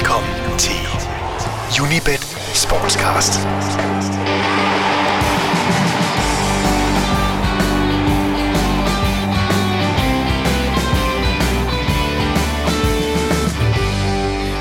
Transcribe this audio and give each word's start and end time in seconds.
Velkommen 0.00 0.58
til 0.58 0.80
Unibet 1.82 2.20
Sportscast. 2.54 3.32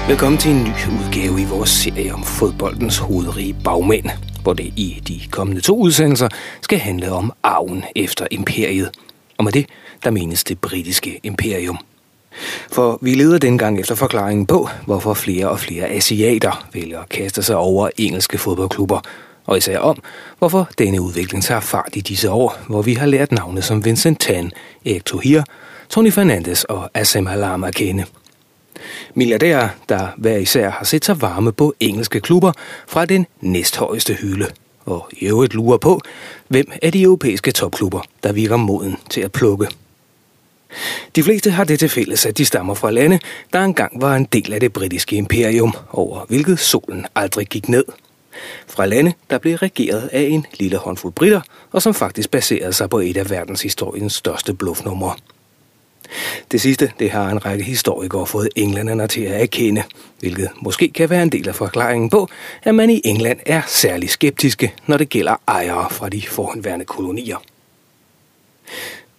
Velkommen 0.07 0.37
til 0.37 0.51
en 0.51 0.63
ny 0.63 0.67
udgave 0.67 1.41
i 1.41 1.45
vores 1.45 1.69
serie 1.69 2.13
om 2.13 2.23
fodboldens 2.23 2.97
hovedrige 2.97 3.55
bagmænd, 3.63 4.09
hvor 4.43 4.53
det 4.53 4.73
i 4.75 5.01
de 5.07 5.21
kommende 5.31 5.61
to 5.61 5.77
udsendelser 5.77 6.29
skal 6.61 6.79
handle 6.79 7.11
om 7.11 7.33
arven 7.43 7.83
efter 7.95 8.27
imperiet. 8.31 8.91
Og 9.37 9.43
med 9.43 9.51
det, 9.51 9.65
der 10.03 10.11
menes 10.11 10.43
det 10.43 10.59
britiske 10.59 11.19
imperium. 11.23 11.79
For 12.71 12.99
vi 13.01 13.15
leder 13.15 13.37
dengang 13.37 13.79
efter 13.79 13.95
forklaringen 13.95 14.45
på, 14.45 14.69
hvorfor 14.85 15.13
flere 15.13 15.49
og 15.49 15.59
flere 15.59 15.87
asiater 15.87 16.67
vælger 16.73 16.99
at 16.99 17.09
kaste 17.09 17.43
sig 17.43 17.55
over 17.55 17.89
engelske 17.97 18.37
fodboldklubber, 18.37 18.99
og 19.45 19.57
især 19.57 19.79
om, 19.79 20.03
hvorfor 20.39 20.69
denne 20.77 21.01
udvikling 21.01 21.43
tager 21.43 21.59
fart 21.59 21.89
i 21.93 22.01
disse 22.01 22.31
år, 22.31 22.57
hvor 22.67 22.81
vi 22.81 22.93
har 22.93 23.05
lært 23.05 23.31
navne 23.31 23.61
som 23.61 23.85
Vincent 23.85 24.19
Tan, 24.19 24.51
Erik 24.85 25.05
Tohir, 25.05 25.41
Tony 25.89 26.11
Fernandes 26.11 26.63
og 26.63 26.89
Assem 26.93 27.25
Halam 27.25 27.63
at 27.63 27.75
kende. 27.75 28.05
Milliardærer, 29.13 29.69
der 29.89 30.07
hver 30.17 30.37
især 30.37 30.69
har 30.69 30.85
set 30.85 31.05
sig 31.05 31.21
varme 31.21 31.51
på 31.51 31.73
engelske 31.79 32.21
klubber 32.21 32.51
fra 32.87 33.05
den 33.05 33.25
næsthøjeste 33.41 34.13
hylde, 34.13 34.47
og 34.85 35.09
i 35.11 35.25
øvrigt 35.25 35.53
lurer 35.53 35.77
på, 35.77 36.01
hvem 36.47 36.71
af 36.81 36.91
de 36.91 37.01
europæiske 37.01 37.51
topklubber, 37.51 38.01
der 38.23 38.31
virker 38.31 38.57
moden 38.57 38.97
til 39.09 39.21
at 39.21 39.31
plukke. 39.31 39.67
De 41.15 41.23
fleste 41.23 41.51
har 41.51 41.63
det 41.63 41.79
til 41.79 41.89
fælles, 41.89 42.25
at 42.25 42.37
de 42.37 42.45
stammer 42.45 42.73
fra 42.73 42.91
lande, 42.91 43.19
der 43.53 43.59
engang 43.59 44.01
var 44.01 44.15
en 44.15 44.25
del 44.25 44.53
af 44.53 44.59
det 44.59 44.73
britiske 44.73 45.15
imperium, 45.15 45.73
over 45.91 46.25
hvilket 46.27 46.59
solen 46.59 47.05
aldrig 47.15 47.47
gik 47.47 47.69
ned. 47.69 47.85
Fra 48.67 48.85
lande, 48.85 49.13
der 49.29 49.37
blev 49.37 49.55
regeret 49.55 50.09
af 50.11 50.21
en 50.21 50.45
lille 50.59 50.77
håndfuld 50.77 51.13
britter, 51.13 51.41
og 51.71 51.81
som 51.81 51.93
faktisk 51.93 52.31
baserede 52.31 52.73
sig 52.73 52.89
på 52.89 52.99
et 52.99 53.17
af 53.17 53.29
verdenshistoriens 53.29 54.13
største 54.13 54.53
bluffnumre. 54.53 55.15
Det 56.51 56.61
sidste, 56.61 56.91
det 56.99 57.11
har 57.11 57.29
en 57.29 57.45
række 57.45 57.63
historikere 57.63 58.27
fået 58.27 58.49
englænderne 58.55 59.07
til 59.07 59.21
at 59.21 59.41
erkende, 59.41 59.83
hvilket 60.19 60.49
måske 60.61 60.89
kan 60.89 61.09
være 61.09 61.23
en 61.23 61.29
del 61.29 61.47
af 61.47 61.55
forklaringen 61.55 62.09
på, 62.09 62.27
at 62.63 62.75
man 62.75 62.89
i 62.89 63.01
England 63.05 63.39
er 63.45 63.61
særlig 63.67 64.09
skeptiske, 64.09 64.73
når 64.87 64.97
det 64.97 65.09
gælder 65.09 65.35
ejere 65.47 65.89
fra 65.89 66.09
de 66.09 66.21
forhenværende 66.27 66.85
kolonier. 66.85 67.37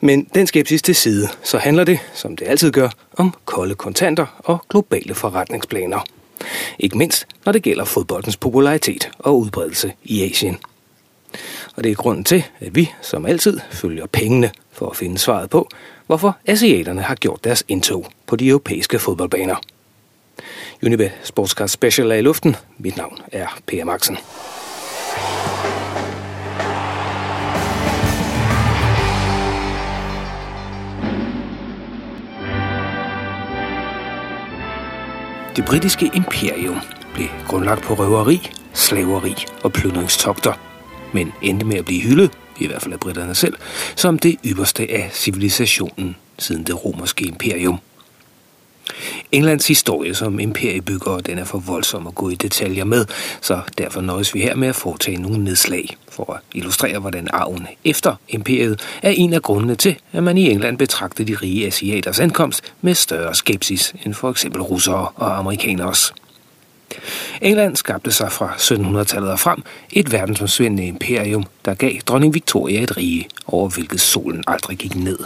Men 0.00 0.24
den 0.34 0.46
skepsis 0.46 0.82
til 0.82 0.94
side, 0.94 1.28
så 1.42 1.58
handler 1.58 1.84
det, 1.84 1.98
som 2.14 2.36
det 2.36 2.48
altid 2.48 2.72
gør, 2.72 2.88
om 3.12 3.34
kolde 3.44 3.74
kontanter 3.74 4.26
og 4.38 4.64
globale 4.68 5.14
forretningsplaner. 5.14 6.00
Ikke 6.78 6.98
mindst, 6.98 7.26
når 7.44 7.52
det 7.52 7.62
gælder 7.62 7.84
fodboldens 7.84 8.36
popularitet 8.36 9.10
og 9.18 9.38
udbredelse 9.38 9.92
i 10.04 10.30
Asien. 10.30 10.58
Og 11.76 11.84
det 11.84 11.92
er 11.92 11.96
grunden 11.96 12.24
til, 12.24 12.44
at 12.60 12.74
vi, 12.74 12.90
som 13.02 13.26
altid, 13.26 13.60
følger 13.70 14.06
pengene 14.06 14.50
for 14.72 14.90
at 14.90 14.96
finde 14.96 15.18
svaret 15.18 15.50
på, 15.50 15.68
hvorfor 16.06 16.36
asiaterne 16.46 17.02
har 17.02 17.14
gjort 17.14 17.44
deres 17.44 17.64
indtog 17.68 18.06
på 18.26 18.36
de 18.36 18.48
europæiske 18.48 18.98
fodboldbaner. 18.98 19.56
Unibet 20.82 21.12
Sportscast 21.22 21.72
Special 21.72 22.10
er 22.10 22.16
i 22.16 22.22
luften. 22.22 22.56
Mit 22.78 22.96
navn 22.96 23.18
er 23.32 23.58
Per 23.66 23.84
Maxen. 23.84 24.18
Det 35.56 35.64
britiske 35.64 36.10
imperium 36.14 36.78
blev 37.14 37.28
grundlagt 37.48 37.82
på 37.82 37.94
røveri, 37.94 38.50
slaveri 38.72 39.34
og 39.62 39.72
plyndringstogter, 39.72 40.52
men 41.12 41.32
endte 41.42 41.66
med 41.66 41.76
at 41.76 41.84
blive 41.84 42.02
hyldet, 42.02 42.30
i 42.58 42.66
hvert 42.66 42.82
fald 42.82 42.92
af 42.92 43.00
britterne 43.00 43.34
selv, 43.34 43.54
som 43.96 44.18
det 44.18 44.36
ypperste 44.44 44.90
af 44.90 45.10
civilisationen 45.12 46.16
siden 46.38 46.64
det 46.64 46.84
romerske 46.84 47.24
imperium. 47.24 47.78
Englands 49.32 49.68
historie 49.68 50.14
som 50.14 50.40
imperiebygger, 50.40 51.20
den 51.20 51.38
er 51.38 51.44
for 51.44 51.58
voldsom 51.58 52.06
at 52.06 52.14
gå 52.14 52.28
i 52.28 52.34
detaljer 52.34 52.84
med, 52.84 53.04
så 53.40 53.60
derfor 53.78 54.00
nøjes 54.00 54.34
vi 54.34 54.40
her 54.40 54.54
med 54.54 54.68
at 54.68 54.76
foretage 54.76 55.22
nogle 55.22 55.44
nedslag 55.44 55.96
for 56.08 56.32
at 56.32 56.40
illustrere, 56.54 56.98
hvordan 56.98 57.28
arven 57.32 57.66
efter 57.84 58.14
imperiet 58.28 58.80
er 59.02 59.10
en 59.10 59.32
af 59.32 59.42
grundene 59.42 59.74
til, 59.74 59.96
at 60.12 60.22
man 60.22 60.38
i 60.38 60.50
England 60.50 60.78
betragtede 60.78 61.32
de 61.32 61.38
rige 61.42 61.66
asiaters 61.66 62.20
ankomst 62.20 62.72
med 62.80 62.94
større 62.94 63.34
skepsis 63.34 63.94
end 64.04 64.14
for 64.14 64.30
eksempel 64.30 64.62
russere 64.62 65.08
og 65.14 65.38
amerikaners. 65.38 66.12
England 67.42 67.76
skabte 67.76 68.12
sig 68.12 68.32
fra 68.32 68.54
1700-tallet 68.54 69.30
og 69.30 69.40
frem 69.40 69.62
et 69.92 70.12
verdensomsvindende 70.12 70.86
imperium, 70.86 71.44
der 71.64 71.74
gav 71.74 71.92
dronning 72.06 72.34
Victoria 72.34 72.82
et 72.82 72.96
rige, 72.96 73.28
over 73.46 73.68
hvilket 73.68 74.00
solen 74.00 74.44
aldrig 74.46 74.78
gik 74.78 74.94
ned. 74.94 75.18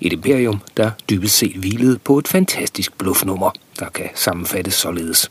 Et 0.00 0.12
imperium, 0.12 0.60
der 0.76 0.90
dybest 1.10 1.36
set 1.36 1.56
hvilede 1.56 1.98
på 1.98 2.18
et 2.18 2.28
fantastisk 2.28 2.98
bluffnummer, 2.98 3.50
der 3.78 3.88
kan 3.88 4.08
sammenfattes 4.14 4.74
således. 4.74 5.30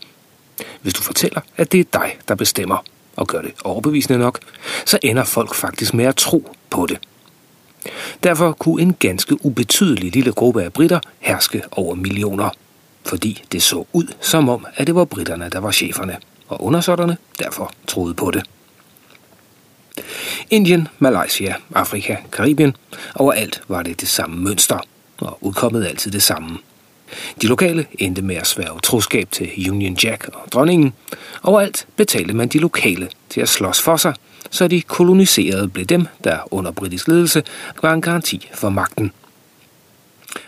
Hvis 0.82 0.94
du 0.94 1.02
fortæller, 1.02 1.42
at 1.58 1.72
det 1.72 1.80
er 1.80 2.00
dig, 2.00 2.18
der 2.28 2.36
bestemmer, 2.36 2.84
og 3.16 3.28
gør 3.28 3.42
det 3.42 3.52
overbevisende 3.64 4.20
nok, 4.20 4.40
så 4.86 5.00
ender 5.04 5.24
folk 5.24 5.56
faktisk 5.56 5.94
med 5.94 6.06
at 6.06 6.16
tro 6.16 6.56
på 6.70 6.86
det. 6.86 7.00
Derfor 8.24 8.52
kunne 8.52 8.82
en 8.82 8.94
ganske 9.00 9.46
ubetydelig 9.46 10.14
lille 10.14 10.32
gruppe 10.32 10.64
af 10.64 10.74
britter 10.74 11.00
herske 11.20 11.64
over 11.72 11.96
millioner, 11.96 12.50
fordi 13.06 13.44
det 13.52 13.64
så 13.64 13.86
ud 13.94 14.14
som 14.22 14.50
om, 14.50 14.66
at 14.76 14.88
det 14.88 14.96
var 14.96 15.06
britterne, 15.06 15.50
der 15.50 15.60
var 15.60 15.72
cheferne, 15.72 16.18
og 16.48 16.64
undersåtterne 16.64 17.18
derfor 17.40 17.74
troede 17.88 18.14
på 18.14 18.32
det. 18.32 18.44
Indien, 20.50 20.88
Malaysia, 21.00 21.56
Afrika, 21.76 22.16
Karibien. 22.32 22.76
Overalt 23.16 23.62
var 23.68 23.84
det 23.84 24.02
det 24.02 24.10
samme 24.10 24.44
mønster, 24.44 24.80
og 25.18 25.38
udkommet 25.42 25.86
altid 25.86 26.12
det 26.12 26.24
samme. 26.24 26.58
De 27.42 27.48
lokale 27.48 27.86
endte 28.00 28.22
med 28.22 28.36
at 28.36 28.48
sværge 28.48 28.80
troskab 28.80 29.32
til 29.32 29.72
Union 29.72 29.98
Jack 30.04 30.30
og 30.34 30.52
dronningen. 30.52 30.94
Overalt 31.44 31.88
betalte 31.96 32.34
man 32.34 32.48
de 32.48 32.60
lokale 32.60 33.10
til 33.30 33.42
at 33.42 33.50
slås 33.50 33.82
for 33.82 33.98
sig, 33.98 34.14
så 34.50 34.68
de 34.68 34.82
koloniserede 34.82 35.68
blev 35.68 35.86
dem, 35.86 36.08
der 36.24 36.54
under 36.54 36.72
britisk 36.72 37.08
ledelse 37.08 37.44
var 37.82 37.94
en 37.94 38.02
garanti 38.02 38.50
for 38.54 38.70
magten. 38.70 39.12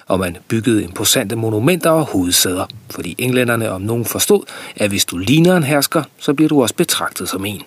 Og 0.07 0.19
man 0.19 0.37
byggede 0.47 0.83
imposante 0.83 1.35
monumenter 1.35 1.89
og 1.89 2.05
hovedsæder, 2.05 2.65
fordi 2.89 3.15
englænderne 3.17 3.71
om 3.71 3.81
nogen 3.81 4.05
forstod, 4.05 4.43
at 4.75 4.89
hvis 4.89 5.05
du 5.05 5.17
ligner 5.17 5.57
en 5.57 5.63
hersker, 5.63 6.03
så 6.19 6.33
bliver 6.33 6.49
du 6.49 6.61
også 6.61 6.75
betragtet 6.75 7.29
som 7.29 7.45
en. 7.45 7.61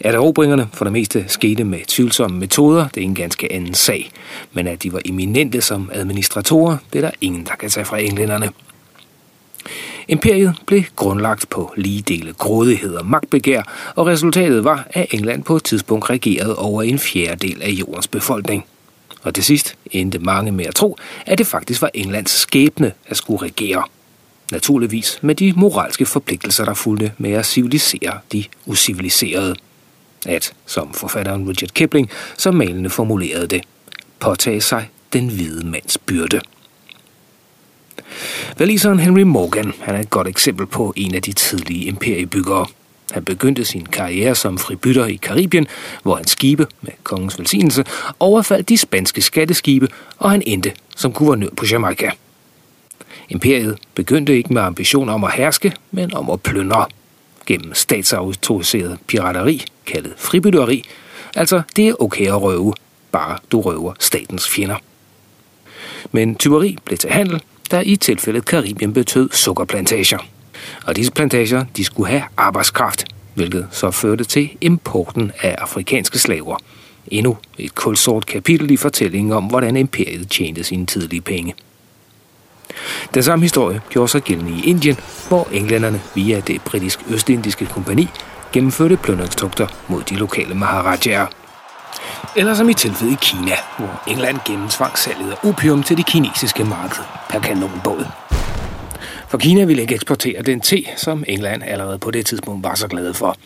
At 0.00 0.14
erobringerne 0.14 0.68
for 0.72 0.84
det 0.84 0.92
meste 0.92 1.24
skete 1.28 1.64
med 1.64 1.78
tvivlsomme 1.86 2.38
metoder, 2.38 2.88
det 2.88 3.00
er 3.00 3.04
en 3.04 3.14
ganske 3.14 3.52
anden 3.52 3.74
sag. 3.74 4.10
Men 4.52 4.66
at 4.66 4.82
de 4.82 4.92
var 4.92 5.00
eminente 5.04 5.60
som 5.60 5.90
administratorer, 5.92 6.76
det 6.92 6.98
er 6.98 7.02
der 7.02 7.14
ingen, 7.20 7.44
der 7.46 7.54
kan 7.54 7.70
tage 7.70 7.84
fra 7.84 7.98
englænderne. 7.98 8.50
Imperiet 10.08 10.54
blev 10.66 10.82
grundlagt 10.96 11.50
på 11.50 11.72
lige 11.76 12.02
dele 12.02 12.32
grådighed 12.32 12.94
og 12.94 13.06
magtbegær, 13.06 13.62
og 13.94 14.06
resultatet 14.06 14.64
var, 14.64 14.86
at 14.90 15.06
England 15.10 15.44
på 15.44 15.56
et 15.56 15.64
tidspunkt 15.64 16.10
regerede 16.10 16.56
over 16.56 16.82
en 16.82 16.98
fjerdedel 16.98 17.62
af 17.62 17.70
jordens 17.70 18.08
befolkning. 18.08 18.64
Og 19.22 19.34
til 19.34 19.44
sidst 19.44 19.76
endte 19.90 20.18
mange 20.18 20.52
med 20.52 20.64
at 20.64 20.74
tro, 20.74 20.96
at 21.26 21.38
det 21.38 21.46
faktisk 21.46 21.82
var 21.82 21.90
Englands 21.94 22.30
skæbne 22.30 22.92
at 23.06 23.16
skulle 23.16 23.42
regere. 23.42 23.84
Naturligvis 24.50 25.18
med 25.22 25.34
de 25.34 25.52
moralske 25.56 26.06
forpligtelser, 26.06 26.64
der 26.64 26.74
fulgte 26.74 27.12
med 27.18 27.32
at 27.32 27.46
civilisere 27.46 28.18
de 28.32 28.44
usiviliserede. 28.66 29.54
At, 30.26 30.52
som 30.66 30.92
forfatteren 30.92 31.48
Richard 31.48 31.70
Kipling 31.70 32.10
så 32.38 32.50
malende 32.50 32.90
formulerede 32.90 33.46
det, 33.46 33.62
påtage 34.20 34.60
sig 34.60 34.88
den 35.12 35.28
hvide 35.28 35.66
mands 35.66 35.98
byrde. 35.98 36.40
Valiseren 38.58 39.00
Henry 39.00 39.20
Morgan 39.20 39.72
han 39.80 39.94
er 39.94 40.00
et 40.00 40.10
godt 40.10 40.28
eksempel 40.28 40.66
på 40.66 40.92
en 40.96 41.14
af 41.14 41.22
de 41.22 41.32
tidlige 41.32 41.84
imperiebyggere. 41.84 42.66
Han 43.10 43.24
begyndte 43.24 43.64
sin 43.64 43.86
karriere 43.86 44.34
som 44.34 44.58
fribytter 44.58 45.06
i 45.06 45.16
Karibien, 45.16 45.66
hvor 46.02 46.16
han 46.16 46.26
skibe 46.26 46.66
med 46.80 46.92
kongens 47.02 47.38
velsignelse 47.38 47.84
overfaldt 48.20 48.68
de 48.68 48.78
spanske 48.78 49.22
skatteskibe, 49.22 49.88
og 50.18 50.30
han 50.30 50.42
endte 50.46 50.72
som 50.96 51.12
guvernør 51.12 51.50
på 51.56 51.66
Jamaica. 51.70 52.10
Imperiet 53.30 53.78
begyndte 53.94 54.36
ikke 54.36 54.52
med 54.52 54.62
ambitioner 54.62 55.12
om 55.12 55.24
at 55.24 55.32
herske, 55.32 55.72
men 55.90 56.14
om 56.14 56.30
at 56.30 56.40
plyndre 56.40 56.86
gennem 57.46 57.74
statsautoriseret 57.74 58.98
pirateri, 59.06 59.64
kaldet 59.86 60.12
fribytteri. 60.16 60.84
Altså, 61.36 61.62
det 61.76 61.88
er 61.88 62.02
okay 62.02 62.26
at 62.26 62.42
røve, 62.42 62.74
bare 63.12 63.38
du 63.52 63.60
røver 63.60 63.92
statens 63.98 64.48
fjender. 64.48 64.76
Men 66.12 66.34
tyveri 66.34 66.78
blev 66.84 66.98
til 66.98 67.10
handel, 67.10 67.42
der 67.70 67.80
i 67.80 67.96
tilfældet 67.96 68.44
Karibien 68.44 68.92
betød 68.92 69.28
sukkerplantager. 69.32 70.18
Og 70.86 70.96
disse 70.96 71.12
plantager, 71.12 71.64
de 71.76 71.84
skulle 71.84 72.08
have 72.08 72.22
arbejdskraft, 72.36 73.04
hvilket 73.34 73.68
så 73.70 73.90
førte 73.90 74.24
til 74.24 74.50
importen 74.60 75.32
af 75.42 75.54
afrikanske 75.58 76.18
slaver. 76.18 76.56
Endnu 77.06 77.36
et 77.58 77.74
kulsort 77.74 78.26
kapitel 78.26 78.70
i 78.70 78.76
fortællingen 78.76 79.32
om, 79.32 79.44
hvordan 79.44 79.76
imperiet 79.76 80.30
tjente 80.30 80.64
sine 80.64 80.86
tidlige 80.86 81.20
penge. 81.20 81.54
Den 83.14 83.22
samme 83.22 83.44
historie 83.44 83.80
gjorde 83.90 84.08
sig 84.08 84.22
gældende 84.22 84.52
i 84.52 84.64
Indien, 84.64 84.96
hvor 85.28 85.48
englænderne 85.52 86.00
via 86.14 86.40
det 86.40 86.62
britisk-østindiske 86.62 87.66
kompani 87.66 88.08
gennemførte 88.52 88.96
pløndringstugter 88.96 89.66
mod 89.88 90.02
de 90.02 90.14
lokale 90.14 90.54
maharajaer. 90.54 91.26
Eller 92.36 92.54
som 92.54 92.68
i 92.68 92.74
tilfældet 92.74 93.12
i 93.12 93.18
Kina, 93.22 93.56
hvor 93.78 94.02
England 94.08 94.38
gennemtvang 94.46 94.98
salget 94.98 95.30
af 95.30 95.48
opium 95.48 95.82
til 95.82 95.96
det 95.96 96.06
kinesiske 96.06 96.64
marked 96.64 97.02
per 97.30 97.40
kanonbåd. 97.40 98.06
For 99.28 99.38
Kina 99.38 99.64
ville 99.64 99.82
ikke 99.82 99.94
eksportere 99.94 100.42
den 100.42 100.60
te, 100.60 100.84
som 100.96 101.24
England 101.28 101.62
allerede 101.62 101.98
på 101.98 102.10
det 102.10 102.26
tidspunkt 102.26 102.64
var 102.64 102.74
så 102.74 102.88
glade 102.88 103.14
for. 103.14 103.36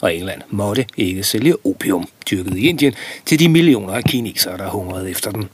Og 0.00 0.14
England 0.14 0.42
måtte 0.50 0.86
ikke 0.96 1.22
sælge 1.22 1.54
opium, 1.66 2.08
dyrket 2.30 2.56
i 2.56 2.68
Indien, 2.68 2.94
til 3.26 3.38
de 3.38 3.48
millioner 3.48 3.94
af 3.94 4.04
kinesere, 4.04 4.58
der 4.58 4.68
hungrede 4.68 5.10
efter 5.10 5.30
den. 5.30 5.48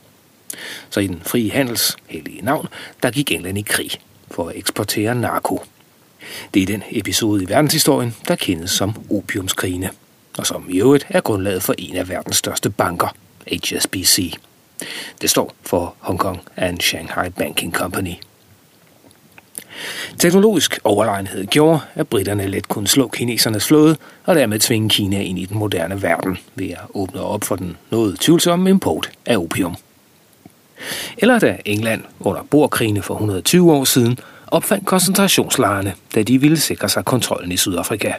Så 0.91 1.01
i 1.01 1.07
den 1.07 1.23
frie 1.27 1.51
handels 1.51 1.97
hellige 2.07 2.43
navn, 2.43 2.69
der 3.03 3.11
gik 3.11 3.33
England 3.33 3.59
i 3.59 3.63
krig 3.63 3.91
for 4.31 4.49
at 4.49 4.57
eksportere 4.57 5.15
narko. 5.15 5.63
Det 6.55 6.63
er 6.63 6.67
den 6.67 6.83
episode 6.91 7.43
i 7.43 7.49
verdenshistorien, 7.49 8.17
der 8.29 8.37
kendes 8.37 8.71
som 8.71 9.07
opiumskrigene, 9.11 9.91
og 10.39 10.47
som 10.47 10.67
i 10.71 10.81
øvrigt 10.81 11.07
er 11.09 11.21
grundlaget 11.21 11.63
for 11.63 11.75
en 11.79 11.97
af 11.97 12.09
verdens 12.09 12.37
største 12.37 12.71
banker, 12.71 13.15
HSBC. 13.53 14.35
Det 15.21 15.31
står 15.31 15.55
for 15.63 15.95
Hong 15.99 16.19
Kong 16.19 16.41
and 16.57 16.81
Shanghai 16.81 17.31
Banking 17.31 17.75
Company. 17.75 18.15
Teknologisk 20.19 20.79
overlegenhed 20.85 21.47
gjorde, 21.47 21.81
at 21.95 22.09
britterne 22.09 22.47
let 22.47 22.69
kunne 22.69 22.89
slå 22.89 23.09
kinesernes 23.09 23.67
flåde 23.67 23.97
og 24.25 24.35
dermed 24.35 24.59
tvinge 24.59 24.89
Kina 24.89 25.21
ind 25.21 25.39
i 25.39 25.45
den 25.45 25.59
moderne 25.59 26.03
verden 26.03 26.39
ved 26.55 26.71
at 26.71 26.79
åbne 26.95 27.21
op 27.21 27.45
for 27.45 27.57
den 27.57 27.77
noget 27.91 28.21
tvivlsomme 28.21 28.71
import 28.71 29.11
af 29.27 29.37
opium. 29.37 29.77
Eller 31.19 31.39
da 31.39 31.57
England 31.65 32.03
under 32.21 32.43
borkrigene 32.43 33.03
for 33.03 33.15
120 33.15 33.73
år 33.73 33.85
siden 33.85 34.19
opfandt 34.47 34.87
koncentrationslejrene, 34.87 35.95
da 36.15 36.23
de 36.23 36.41
ville 36.41 36.57
sikre 36.57 36.89
sig 36.89 37.05
kontrollen 37.05 37.53
i 37.53 37.57
Sydafrika. 37.57 38.13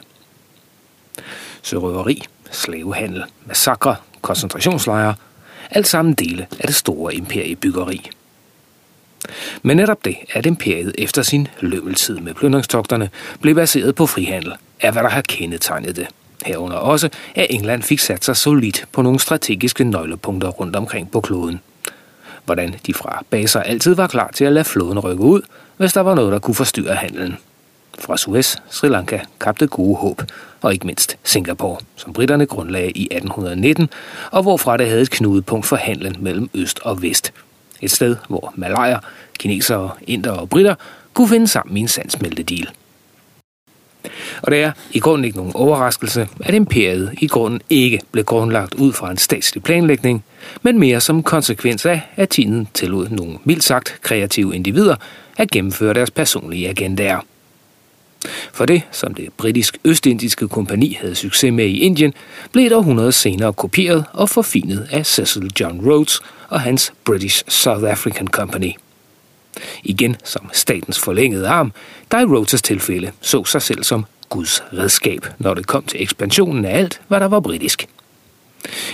Sørøveri, 1.61 2.23
slavehandel, 2.51 3.23
massakre, 3.45 3.95
koncentrationslejre, 4.21 5.15
alt 5.71 5.87
sammen 5.87 6.13
dele 6.13 6.47
af 6.59 6.67
det 6.67 6.75
store 6.75 7.15
imperiebyggeri. 7.15 8.09
Men 9.61 9.77
netop 9.77 10.05
det, 10.05 10.15
at 10.33 10.45
imperiet 10.45 10.95
efter 10.97 11.21
sin 11.21 11.47
løbeltid 11.59 12.19
med 12.19 12.33
plyndringstogterne 12.33 13.09
blev 13.41 13.55
baseret 13.55 13.95
på 13.95 14.05
frihandel, 14.05 14.53
er 14.79 14.91
hvad 14.91 15.03
der 15.03 15.09
har 15.09 15.21
kendetegnet 15.21 15.95
det. 15.95 16.07
Herunder 16.45 16.77
også, 16.77 17.09
at 17.35 17.47
England 17.49 17.83
fik 17.83 17.99
sat 17.99 18.25
sig 18.25 18.37
solidt 18.37 18.85
på 18.91 19.01
nogle 19.01 19.19
strategiske 19.19 19.83
nøglepunkter 19.83 20.47
rundt 20.47 20.75
omkring 20.75 21.11
på 21.11 21.21
kloden. 21.21 21.59
Hvordan 22.49 22.75
de 22.87 22.93
fra 22.93 23.23
baser 23.29 23.59
altid 23.59 23.95
var 23.95 24.07
klar 24.07 24.31
til 24.33 24.45
at 24.45 24.53
lade 24.53 24.65
floden 24.65 24.99
rykke 24.99 25.23
ud, 25.23 25.41
hvis 25.77 25.93
der 25.93 26.01
var 26.01 26.15
noget, 26.15 26.31
der 26.31 26.39
kunne 26.39 26.55
forstyrre 26.55 26.95
handelen. 26.95 27.37
Fra 27.99 28.17
Suez, 28.17 28.55
Sri 28.69 28.87
Lanka, 28.87 29.19
Kap 29.41 29.59
det 29.59 29.69
gode 29.69 29.95
håb, 29.95 30.21
og 30.61 30.73
ikke 30.73 30.85
mindst 30.85 31.17
Singapore, 31.23 31.77
som 31.95 32.13
britterne 32.13 32.45
grundlagde 32.45 32.91
i 32.91 33.03
1819, 33.11 33.89
og 34.31 34.41
hvorfra 34.41 34.77
det 34.77 34.87
havde 34.87 35.01
et 35.01 35.09
knudepunkt 35.09 35.65
for 35.65 35.75
handlen 35.75 36.15
mellem 36.19 36.49
øst 36.53 36.79
og 36.83 37.01
vest. 37.01 37.33
Et 37.81 37.91
sted, 37.91 38.15
hvor 38.29 38.53
malajer, 38.55 38.99
kinesere, 39.39 39.89
indere 40.07 40.39
og 40.39 40.49
britter 40.49 40.75
kunne 41.13 41.29
finde 41.29 41.47
sammen 41.47 41.77
i 41.77 41.79
en 41.79 41.87
sandsmeltedeal. 41.87 42.69
Og 44.41 44.51
det 44.51 44.59
er 44.59 44.71
i 44.91 44.99
grunden 44.99 45.25
ikke 45.25 45.37
nogen 45.37 45.51
overraskelse, 45.55 46.27
at 46.39 46.53
imperiet 46.53 47.13
i 47.21 47.27
grunden 47.27 47.61
ikke 47.69 47.99
blev 48.11 48.23
grundlagt 48.23 48.73
ud 48.73 48.93
fra 48.93 49.11
en 49.11 49.17
statslig 49.17 49.63
planlægning, 49.63 50.23
men 50.61 50.79
mere 50.79 51.01
som 51.01 51.23
konsekvens 51.23 51.85
af, 51.85 52.01
at 52.15 52.29
tiden 52.29 52.67
tillod 52.73 53.09
nogle 53.09 53.37
mildt 53.43 53.63
sagt 53.63 53.99
kreative 54.01 54.55
individer 54.55 54.95
at 55.37 55.51
gennemføre 55.51 55.93
deres 55.93 56.11
personlige 56.11 56.69
agendaer. 56.69 57.19
For 58.53 58.65
det, 58.65 58.81
som 58.91 59.13
det 59.13 59.29
britisk-østindiske 59.37 60.47
kompani 60.47 60.97
havde 61.01 61.15
succes 61.15 61.53
med 61.53 61.65
i 61.65 61.79
Indien, 61.79 62.13
blev 62.51 62.65
et 62.65 62.73
århundrede 62.73 63.11
senere 63.11 63.53
kopieret 63.53 64.05
og 64.13 64.29
forfinet 64.29 64.87
af 64.91 65.05
Cecil 65.05 65.51
John 65.59 65.89
Rhodes 65.89 66.21
og 66.49 66.61
hans 66.61 66.93
British 67.05 67.43
South 67.47 67.83
African 67.83 68.27
Company. 68.27 68.71
Igen 69.83 70.15
som 70.23 70.49
statens 70.53 70.99
forlængede 70.99 71.47
arm, 71.47 71.71
der 72.11 72.19
i 72.19 72.23
Rhodes' 72.23 72.61
tilfælde 72.61 73.11
så 73.21 73.43
sig 73.43 73.61
selv 73.61 73.83
som 73.83 74.05
Guds 74.29 74.63
redskab, 74.73 75.25
når 75.39 75.53
det 75.53 75.67
kom 75.67 75.83
til 75.83 76.03
ekspansionen 76.03 76.65
af 76.65 76.77
alt, 76.77 77.01
hvad 77.07 77.19
der 77.19 77.27
var 77.27 77.39
britisk. 77.39 77.87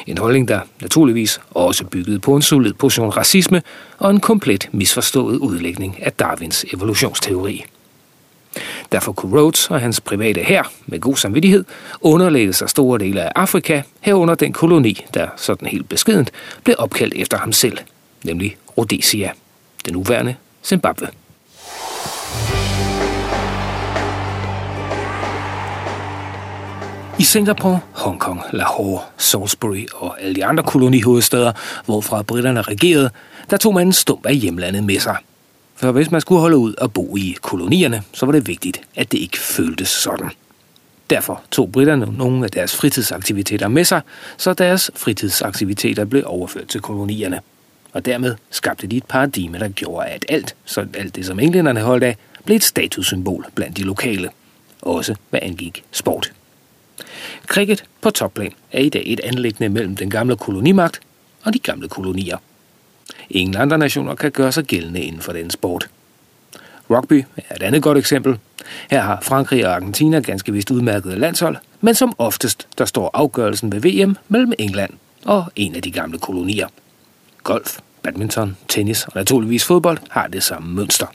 En 0.07 0.17
holdning, 0.17 0.47
der 0.47 0.59
naturligvis 0.81 1.41
også 1.51 1.85
byggede 1.85 2.19
på 2.19 2.35
en 2.35 2.41
solid 2.41 2.73
portion 2.73 3.09
racisme 3.09 3.61
og 3.97 4.11
en 4.11 4.19
komplet 4.19 4.69
misforstået 4.71 5.37
udlægning 5.37 6.03
af 6.03 6.13
Darwins 6.13 6.65
evolutionsteori. 6.73 7.65
Derfor 8.91 9.11
kunne 9.11 9.39
Rhodes 9.39 9.69
og 9.71 9.79
hans 9.79 10.01
private 10.01 10.43
her 10.43 10.63
med 10.85 10.99
god 10.99 11.15
samvittighed 11.15 11.65
underlægge 12.01 12.53
sig 12.53 12.69
store 12.69 12.99
dele 12.99 13.21
af 13.23 13.31
Afrika, 13.35 13.81
herunder 14.01 14.35
den 14.35 14.53
koloni, 14.53 15.05
der 15.13 15.27
sådan 15.37 15.67
helt 15.67 15.89
beskedent 15.89 16.31
blev 16.63 16.75
opkaldt 16.79 17.13
efter 17.13 17.37
ham 17.37 17.51
selv, 17.53 17.77
nemlig 18.23 18.57
Rhodesia, 18.77 19.31
den 19.85 19.93
nuværende 19.93 20.35
Zimbabwe. 20.63 21.07
Singapore, 27.25 27.79
Hongkong, 27.91 28.41
Lahore, 28.53 29.01
Salisbury 29.17 29.85
og 29.93 30.21
alle 30.21 30.35
de 30.35 30.45
andre 30.45 30.63
kolonihovedsteder, 30.63 31.51
hvorfra 31.85 32.21
britterne 32.21 32.61
regerede, 32.61 33.09
der 33.49 33.57
tog 33.57 33.73
man 33.73 33.87
en 33.87 33.93
stump 33.93 34.25
af 34.25 34.35
hjemlandet 34.35 34.83
med 34.83 34.99
sig. 34.99 35.17
For 35.75 35.91
hvis 35.91 36.11
man 36.11 36.21
skulle 36.21 36.41
holde 36.41 36.57
ud 36.57 36.73
og 36.73 36.93
bo 36.93 37.17
i 37.17 37.35
kolonierne, 37.41 38.03
så 38.13 38.25
var 38.25 38.31
det 38.31 38.47
vigtigt, 38.47 38.81
at 38.95 39.11
det 39.11 39.17
ikke 39.17 39.39
føltes 39.39 39.89
sådan. 39.89 40.29
Derfor 41.09 41.41
tog 41.51 41.71
britterne 41.71 42.17
nogle 42.17 42.45
af 42.45 42.51
deres 42.51 42.75
fritidsaktiviteter 42.75 43.67
med 43.67 43.83
sig, 43.83 44.01
så 44.37 44.53
deres 44.53 44.91
fritidsaktiviteter 44.95 46.05
blev 46.05 46.23
overført 46.25 46.67
til 46.67 46.81
kolonierne. 46.81 47.39
Og 47.93 48.05
dermed 48.05 48.35
skabte 48.49 48.87
de 48.87 48.97
et 48.97 49.05
paradigme, 49.05 49.59
der 49.59 49.69
gjorde, 49.69 50.07
at 50.07 50.25
alt, 50.29 50.55
så 50.65 50.85
alt 50.93 51.15
det 51.15 51.25
som 51.25 51.39
englænderne 51.39 51.81
holdt 51.81 52.03
af, 52.03 52.17
blev 52.45 52.55
et 52.55 52.63
statussymbol 52.63 53.45
blandt 53.55 53.77
de 53.77 53.83
lokale. 53.83 54.29
Også 54.81 55.15
hvad 55.29 55.39
angik 55.43 55.83
sport. 55.91 56.31
Cricket 57.47 57.83
på 58.01 58.09
topplan 58.09 58.53
er 58.71 58.79
i 58.79 58.89
dag 58.89 59.03
et 59.05 59.19
anlæggende 59.19 59.69
mellem 59.69 59.95
den 59.95 60.09
gamle 60.09 60.35
kolonimagt 60.35 60.99
og 61.43 61.53
de 61.53 61.59
gamle 61.59 61.87
kolonier. 61.87 62.37
Ingen 63.29 63.55
andre 63.55 63.77
nationer 63.77 64.15
kan 64.15 64.31
gøre 64.31 64.51
sig 64.51 64.63
gældende 64.63 65.01
inden 65.01 65.21
for 65.21 65.33
den 65.33 65.49
sport. 65.49 65.89
Rugby 66.89 67.25
er 67.37 67.55
et 67.55 67.63
andet 67.63 67.83
godt 67.83 67.97
eksempel. 67.97 68.39
Her 68.91 69.01
har 69.01 69.19
Frankrig 69.21 69.67
og 69.67 69.73
Argentina 69.75 70.19
ganske 70.19 70.53
vist 70.53 70.71
udmærket 70.71 71.17
landshold, 71.17 71.57
men 71.81 71.95
som 71.95 72.13
oftest 72.17 72.67
der 72.77 72.85
står 72.85 73.11
afgørelsen 73.13 73.71
ved 73.71 73.81
VM 73.81 74.15
mellem 74.27 74.53
England 74.59 74.93
og 75.25 75.45
en 75.55 75.75
af 75.75 75.81
de 75.81 75.91
gamle 75.91 76.19
kolonier. 76.19 76.67
Golf, 77.43 77.79
badminton, 78.03 78.57
tennis 78.67 79.05
og 79.05 79.11
naturligvis 79.15 79.65
fodbold 79.65 79.97
har 80.09 80.27
det 80.27 80.43
samme 80.43 80.73
mønster. 80.73 81.07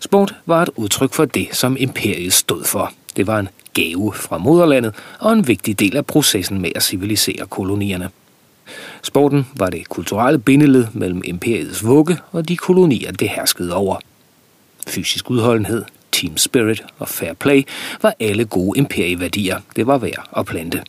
Sport 0.00 0.34
var 0.46 0.62
et 0.62 0.70
udtryk 0.76 1.12
for 1.12 1.24
det, 1.24 1.48
som 1.52 1.76
imperiet 1.78 2.32
stod 2.32 2.64
for. 2.64 2.92
Det 3.16 3.26
var 3.26 3.38
en 3.38 3.48
gave 3.74 4.12
fra 4.12 4.38
moderlandet 4.38 4.94
og 5.20 5.32
en 5.32 5.48
vigtig 5.48 5.80
del 5.80 5.96
af 5.96 6.06
processen 6.06 6.60
med 6.60 6.70
at 6.74 6.82
civilisere 6.82 7.46
kolonierne. 7.46 8.10
Sporten 9.02 9.46
var 9.56 9.70
det 9.70 9.88
kulturelle 9.88 10.38
bindeled 10.38 10.86
mellem 10.92 11.22
imperiets 11.24 11.84
vugge 11.84 12.18
og 12.32 12.48
de 12.48 12.56
kolonier, 12.56 13.12
det 13.12 13.28
herskede 13.28 13.74
over. 13.74 13.96
Fysisk 14.86 15.30
udholdenhed, 15.30 15.84
team 16.12 16.36
spirit 16.36 16.82
og 16.98 17.08
fair 17.08 17.32
play 17.32 17.62
var 18.02 18.14
alle 18.20 18.44
gode 18.44 18.78
imperieværdier, 18.78 19.60
det 19.76 19.86
var 19.86 19.98
værd 19.98 20.28
at 20.36 20.46
plante. 20.46 20.82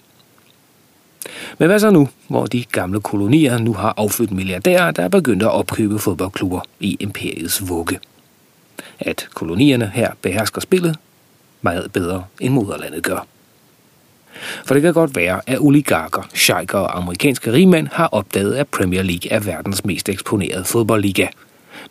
Men 1.57 1.67
hvad 1.67 1.79
så 1.79 1.89
nu, 1.89 2.09
hvor 2.27 2.45
de 2.45 2.63
gamle 2.63 3.01
kolonier 3.01 3.57
nu 3.57 3.73
har 3.73 3.93
affødt 3.97 4.31
milliardærer, 4.31 4.91
der 4.91 5.03
er 5.03 5.07
begyndt 5.07 5.43
at 5.43 5.51
opkøbe 5.51 5.99
fodboldklubber 5.99 6.61
i 6.79 6.97
imperiets 6.99 7.69
vugge? 7.69 7.99
At 8.99 9.27
kolonierne 9.33 9.91
her 9.93 10.11
behersker 10.21 10.61
spillet 10.61 10.97
meget 11.63 11.91
bedre 11.91 12.23
end 12.39 12.53
moderlandet 12.53 13.03
gør. 13.03 13.27
For 14.65 14.73
det 14.73 14.83
kan 14.83 14.93
godt 14.93 15.15
være, 15.15 15.41
at 15.47 15.59
oligarker, 15.59 16.29
sheiker 16.33 16.77
og 16.77 16.97
amerikanske 16.97 17.51
rigmænd 17.51 17.87
har 17.91 18.07
opdaget, 18.07 18.55
at 18.55 18.67
Premier 18.67 19.01
League 19.01 19.31
er 19.31 19.39
verdens 19.39 19.85
mest 19.85 20.09
eksponerede 20.09 20.63
fodboldliga. 20.63 21.27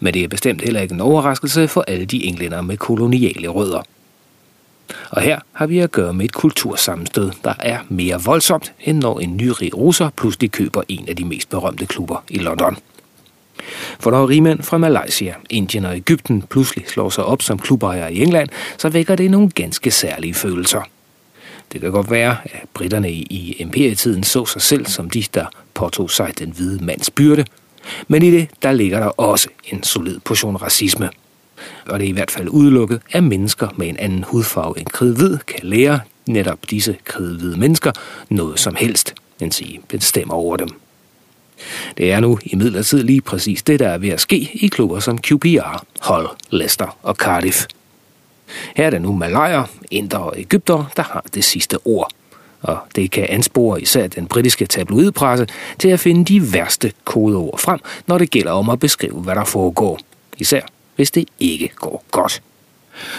Men 0.00 0.14
det 0.14 0.24
er 0.24 0.28
bestemt 0.28 0.62
heller 0.62 0.80
ikke 0.80 0.94
en 0.94 1.00
overraskelse 1.00 1.68
for 1.68 1.84
alle 1.88 2.04
de 2.04 2.24
englænder 2.24 2.62
med 2.62 2.76
koloniale 2.76 3.48
rødder. 3.48 3.82
Og 5.10 5.22
her 5.22 5.38
har 5.52 5.66
vi 5.66 5.78
at 5.78 5.92
gøre 5.92 6.14
med 6.14 6.24
et 6.24 6.32
kultursammenstød, 6.32 7.30
der 7.44 7.54
er 7.58 7.78
mere 7.88 8.22
voldsomt, 8.24 8.72
end 8.80 8.98
når 8.98 9.20
en 9.20 9.36
nyrig 9.36 9.76
russer 9.76 10.10
pludselig 10.16 10.50
køber 10.50 10.82
en 10.88 11.08
af 11.08 11.16
de 11.16 11.24
mest 11.24 11.50
berømte 11.50 11.86
klubber 11.86 12.24
i 12.30 12.38
London. 12.38 12.76
For 14.00 14.10
når 14.10 14.28
rigmænd 14.28 14.62
fra 14.62 14.78
Malaysia, 14.78 15.34
Indien 15.50 15.84
og 15.84 15.96
Ægypten 15.96 16.42
pludselig 16.42 16.84
slår 16.88 17.08
sig 17.08 17.24
op 17.24 17.42
som 17.42 17.58
klubejere 17.58 18.14
i 18.14 18.22
England, 18.22 18.48
så 18.78 18.88
vækker 18.88 19.16
det 19.16 19.30
nogle 19.30 19.50
ganske 19.50 19.90
særlige 19.90 20.34
følelser. 20.34 20.80
Det 21.72 21.80
kan 21.80 21.90
godt 21.90 22.10
være, 22.10 22.36
at 22.44 22.68
britterne 22.74 23.12
i 23.12 23.56
imperietiden 23.58 24.24
så 24.24 24.46
sig 24.46 24.62
selv 24.62 24.86
som 24.86 25.10
de, 25.10 25.24
der 25.34 25.46
påtog 25.74 26.10
sig 26.10 26.38
den 26.38 26.50
hvide 26.50 26.84
mands 26.84 27.10
byrde, 27.10 27.44
Men 28.08 28.22
i 28.22 28.30
det, 28.30 28.48
der 28.62 28.72
ligger 28.72 29.00
der 29.00 29.06
også 29.06 29.48
en 29.64 29.82
solid 29.82 30.18
portion 30.24 30.56
racisme. 30.56 31.10
Og 31.86 31.98
det 31.98 32.04
er 32.04 32.08
i 32.08 32.12
hvert 32.12 32.30
fald 32.30 32.48
udelukket, 32.48 33.00
at 33.12 33.24
mennesker 33.24 33.68
med 33.76 33.88
en 33.88 33.96
anden 33.96 34.24
hudfarve 34.24 34.78
end 34.78 34.86
kridhvid 34.86 35.38
kan 35.38 35.60
lære 35.62 36.00
netop 36.26 36.58
disse 36.70 36.96
kridhvide 37.04 37.56
mennesker 37.56 37.92
noget 38.28 38.60
som 38.60 38.74
helst, 38.74 39.14
end 39.40 39.52
sige 39.52 39.80
bestemmer 39.88 40.34
over 40.34 40.56
dem. 40.56 40.68
Det 41.96 42.12
er 42.12 42.20
nu 42.20 42.38
i 42.44 42.56
lige 42.92 43.20
præcis 43.20 43.62
det, 43.62 43.80
der 43.80 43.88
er 43.88 43.98
ved 43.98 44.08
at 44.08 44.20
ske 44.20 44.50
i 44.54 44.68
klubber 44.68 45.00
som 45.00 45.18
QPR, 45.18 45.84
Hull, 46.08 46.26
Leicester 46.50 46.98
og 47.02 47.14
Cardiff. 47.14 47.66
Her 48.76 48.86
er 48.86 48.90
det 48.90 49.02
nu 49.02 49.12
malajer, 49.12 49.64
inder 49.90 50.18
og 50.18 50.34
Ægypter, 50.36 50.90
der 50.96 51.02
har 51.02 51.24
det 51.34 51.44
sidste 51.44 51.78
ord. 51.84 52.12
Og 52.62 52.78
det 52.96 53.10
kan 53.10 53.26
anspore 53.28 53.82
især 53.82 54.06
den 54.06 54.26
britiske 54.26 54.66
tabloidpresse 54.66 55.46
til 55.78 55.88
at 55.88 56.00
finde 56.00 56.24
de 56.24 56.52
værste 56.52 56.92
kodeord 57.04 57.58
frem, 57.58 57.80
når 58.06 58.18
det 58.18 58.30
gælder 58.30 58.52
om 58.52 58.70
at 58.70 58.78
beskrive, 58.78 59.20
hvad 59.20 59.34
der 59.34 59.44
foregår. 59.44 59.98
Især 60.38 60.60
hvis 60.96 61.10
det 61.10 61.28
ikke 61.40 61.70
går 61.76 62.04
godt. 62.10 62.42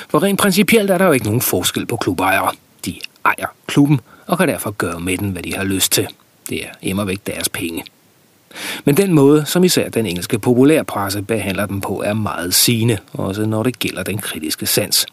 For 0.10 0.24
rent 0.24 0.40
principielt 0.40 0.90
er 0.90 0.98
der 0.98 1.06
jo 1.06 1.12
ikke 1.12 1.26
nogen 1.26 1.42
forskel 1.42 1.86
på 1.86 1.96
klubejere. 1.96 2.52
De 2.86 2.96
ejer 3.26 3.48
klubben 3.68 4.00
og 4.28 4.38
kan 4.38 4.48
derfor 4.48 4.72
gøre 4.72 5.00
med 5.00 5.18
den, 5.18 5.30
hvad 5.30 5.44
de 5.44 5.56
har 5.56 5.64
lyst 5.64 5.92
til. 5.92 6.08
Det 6.50 6.66
er 6.66 6.70
imod 6.82 7.06
væk 7.06 7.28
deres 7.28 7.50
penge. 7.50 7.84
Men 8.86 8.98
den 8.98 9.14
måde, 9.14 9.46
som 9.46 9.64
især 9.64 9.90
den 9.90 10.06
engelske 10.06 10.40
populærpresse 10.40 11.22
behandler 11.22 11.66
dem 11.66 11.82
på, 11.82 12.02
er 12.06 12.14
meget 12.14 12.54
sigende, 12.54 12.98
også 13.14 13.46
når 13.46 13.64
det 13.64 13.80
gælder 13.80 14.04
den 14.04 14.18
kritiske 14.18 14.66
sans. 14.66 15.06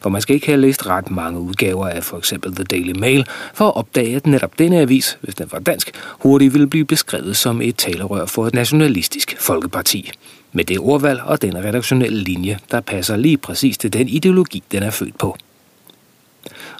For 0.00 0.10
man 0.10 0.22
skal 0.22 0.34
ikke 0.34 0.46
have 0.46 0.60
læst 0.60 0.86
ret 0.86 1.10
mange 1.10 1.40
udgaver 1.40 1.88
af 1.88 2.04
for 2.04 2.18
eksempel 2.18 2.54
The 2.54 2.64
Daily 2.64 2.98
Mail, 2.98 3.26
for 3.54 3.68
at 3.68 3.76
opdage, 3.76 4.16
at 4.16 4.26
netop 4.26 4.58
denne 4.58 4.80
avis, 4.80 5.18
hvis 5.20 5.34
den 5.34 5.48
var 5.52 5.58
dansk, 5.58 5.90
hurtigt 6.10 6.54
ville 6.54 6.66
blive 6.66 6.84
beskrevet 6.84 7.36
som 7.36 7.62
et 7.62 7.76
talerør 7.76 8.26
for 8.26 8.46
et 8.46 8.54
nationalistisk 8.54 9.36
folkeparti. 9.40 10.10
Med 10.52 10.64
det 10.64 10.78
ordvalg 10.78 11.20
og 11.22 11.42
den 11.42 11.56
redaktionelle 11.56 12.22
linje, 12.22 12.58
der 12.70 12.80
passer 12.80 13.16
lige 13.16 13.38
præcis 13.38 13.78
til 13.78 13.92
den 13.92 14.08
ideologi, 14.08 14.62
den 14.72 14.82
er 14.82 14.90
født 14.90 15.18
på. 15.18 15.36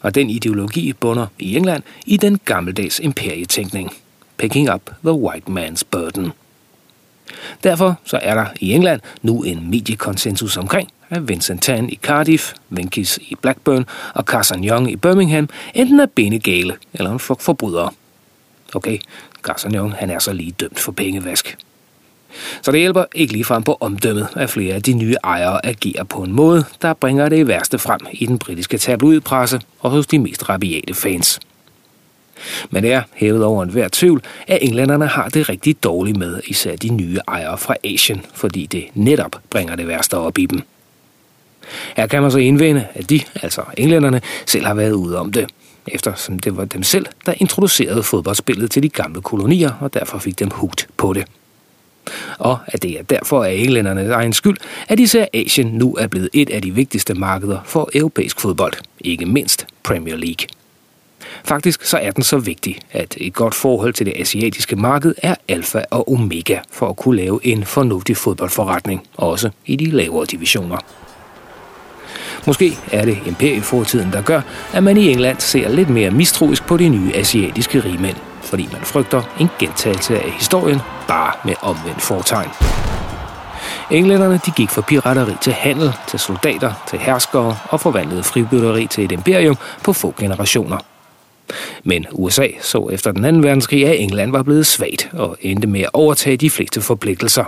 Og 0.03 0.15
den 0.15 0.31
ideologi 0.31 0.93
bunder 0.93 1.27
i 1.39 1.57
England 1.57 1.83
i 2.07 2.17
den 2.17 2.41
gammeldags 2.45 2.99
imperietænkning– 2.99 3.93
picking 4.37 4.75
up 4.75 4.91
the 5.05 5.13
white 5.13 5.49
man's 5.49 5.83
burden. 5.91 6.33
Derfor 7.65 7.95
så 8.05 8.19
er 8.23 8.35
der 8.35 8.47
i 8.61 8.73
England 8.73 9.01
nu 9.23 9.43
en 9.43 9.71
mediekonsensus 9.71 10.57
omkring, 10.57 10.89
at 11.11 11.29
Vincent 11.29 11.63
Tan 11.63 11.91
i 11.91 11.99
Cardiff, 12.03 12.53
Vinkis 12.71 13.19
i 13.23 13.35
Blackburn 13.35 13.87
og 14.15 14.25
Carson 14.25 14.65
Young 14.65 14.91
i 14.91 14.97
Birmingham 14.97 15.49
enten 15.75 16.01
er 16.01 16.07
benegale 16.07 16.77
eller 16.93 17.13
en 17.13 17.19
flok 17.19 17.41
forbrydere. 17.41 17.91
Okay, 18.75 18.99
Carson 19.43 19.75
Young 19.75 19.93
han 19.93 20.11
er 20.11 20.19
så 20.19 20.33
lige 20.33 20.53
dømt 20.53 20.79
for 20.79 20.93
pengevask. 20.93 21.57
Så 22.63 22.73
det 22.73 22.81
hjælper 22.81 23.05
ikke 23.15 23.33
ligefrem 23.33 23.63
på 23.63 23.77
omdømmet, 23.81 24.29
at 24.37 24.51
flere 24.51 24.75
af 24.75 24.83
de 24.83 24.93
nye 24.93 25.17
ejere 25.25 25.67
agerer 25.67 26.05
på 26.05 26.23
en 26.23 26.33
måde, 26.33 26.65
der 26.83 26.95
bringer 26.95 27.29
det 27.29 27.49
værste 27.49 27.79
frem 27.79 28.01
i 28.13 28.27
den 28.27 28.39
britiske 28.39 28.79
tabloidpresse 28.79 29.61
og 29.81 29.91
hos 29.91 30.07
de 30.07 30.19
mest 30.19 30.49
rabiate 30.49 30.95
fans. 30.95 31.41
Men 32.71 32.83
det 32.83 32.93
er 32.93 33.03
hævet 33.15 33.45
over 33.45 33.63
enhver 33.63 33.89
tvivl, 33.93 34.23
at 34.47 34.59
englænderne 34.63 35.07
har 35.07 35.29
det 35.29 35.49
rigtig 35.49 35.83
dårligt 35.83 36.17
med 36.17 36.41
især 36.47 36.77
de 36.77 36.89
nye 36.89 37.19
ejere 37.29 37.59
fra 37.59 37.75
Asien, 37.85 38.27
fordi 38.35 38.67
det 38.67 38.85
netop 38.95 39.37
bringer 39.51 39.77
det 39.77 39.89
værste 39.89 40.17
op 40.17 40.39
i 40.39 40.47
dem. 40.47 40.63
Her 41.97 42.07
kan 42.07 42.23
man 42.23 42.31
så 42.31 42.39
indvende, 42.39 42.87
at 42.95 43.11
de, 43.11 43.21
altså 43.43 43.63
englænderne, 43.77 44.21
selv 44.47 44.67
har 44.67 44.75
været 44.75 44.93
ude 44.93 45.19
om 45.19 45.33
det, 45.33 45.49
eftersom 45.87 46.39
det 46.39 46.57
var 46.57 46.65
dem 46.65 46.83
selv, 46.83 47.07
der 47.27 47.35
introducerede 47.37 48.03
fodboldspillet 48.03 48.71
til 48.71 48.83
de 48.83 48.89
gamle 48.89 49.21
kolonier, 49.21 49.71
og 49.81 49.95
derfor 49.95 50.19
fik 50.19 50.39
dem 50.39 50.51
hugt 50.51 50.89
på 50.97 51.13
det. 51.13 51.25
Og 52.39 52.59
at 52.67 52.83
det 52.83 52.99
er 52.99 53.03
derfor 53.03 53.45
af 53.45 53.53
englændernes 53.53 54.11
egen 54.11 54.33
skyld, 54.33 54.57
at 54.89 55.01
især 55.01 55.27
Asien 55.35 55.67
nu 55.67 55.95
er 55.95 56.07
blevet 56.07 56.29
et 56.33 56.51
af 56.51 56.63
de 56.63 56.75
vigtigste 56.75 57.15
markeder 57.15 57.59
for 57.65 57.91
europæisk 57.95 58.41
fodbold, 58.41 58.75
ikke 59.01 59.27
mindst 59.27 59.67
Premier 59.83 60.17
League. 60.17 60.47
Faktisk 61.45 61.85
så 61.85 61.99
er 61.99 62.11
den 62.11 62.23
så 62.23 62.39
vigtig, 62.39 62.79
at 62.93 63.17
et 63.21 63.35
godt 63.35 63.55
forhold 63.55 63.93
til 63.93 64.07
det 64.07 64.15
asiatiske 64.17 64.77
marked 64.77 65.15
er 65.23 65.35
alfa 65.49 65.83
og 65.91 66.13
omega 66.13 66.59
for 66.73 66.89
at 66.89 66.97
kunne 66.97 67.17
lave 67.17 67.41
en 67.43 67.65
fornuftig 67.65 68.17
fodboldforretning, 68.17 69.03
også 69.17 69.51
i 69.67 69.77
de 69.77 69.91
lavere 69.91 70.27
divisioner. 70.27 70.79
Måske 72.47 72.79
er 72.93 73.05
det 73.05 73.19
imperiefortiden, 73.27 74.13
der 74.13 74.23
gør, 74.23 74.41
at 74.73 74.83
man 74.83 74.97
i 74.97 75.11
England 75.11 75.41
ser 75.41 75.69
lidt 75.69 75.89
mere 75.89 76.11
mistroisk 76.11 76.67
på 76.67 76.77
de 76.77 76.89
nye 76.89 77.15
asiatiske 77.15 77.81
rigmænd, 77.81 78.17
fordi 78.43 78.69
man 78.73 78.81
frygter 78.83 79.23
en 79.41 79.49
gentagelse 79.59 80.21
af 80.21 80.31
historien, 80.31 80.81
bare 81.09 81.33
med 81.45 81.55
omvendt 81.63 82.03
fortegn. 82.03 82.49
Englænderne 83.91 84.41
de 84.47 84.51
gik 84.51 84.71
fra 84.71 84.81
pirateri 84.81 85.33
til 85.41 85.53
handel, 85.53 85.93
til 86.09 86.19
soldater, 86.19 86.73
til 86.89 86.99
herskere 86.99 87.57
og 87.69 87.81
forvandlede 87.81 88.23
fribytteri 88.23 88.87
til 88.87 89.05
et 89.05 89.13
imperium 89.13 89.57
på 89.85 89.93
få 89.93 90.15
generationer– 90.19 90.79
men 91.85 92.07
USA 92.13 92.47
så 92.61 92.89
efter 92.89 93.13
den 93.13 93.25
anden 93.25 93.43
verdenskrig, 93.43 93.87
at 93.87 94.01
England 94.01 94.31
var 94.31 94.43
blevet 94.43 94.67
svagt 94.67 95.11
og 95.13 95.37
endte 95.41 95.67
med 95.67 95.81
at 95.81 95.91
overtage 95.93 96.37
de 96.37 96.51
fleste 96.51 96.81
forpligtelser. 96.81 97.45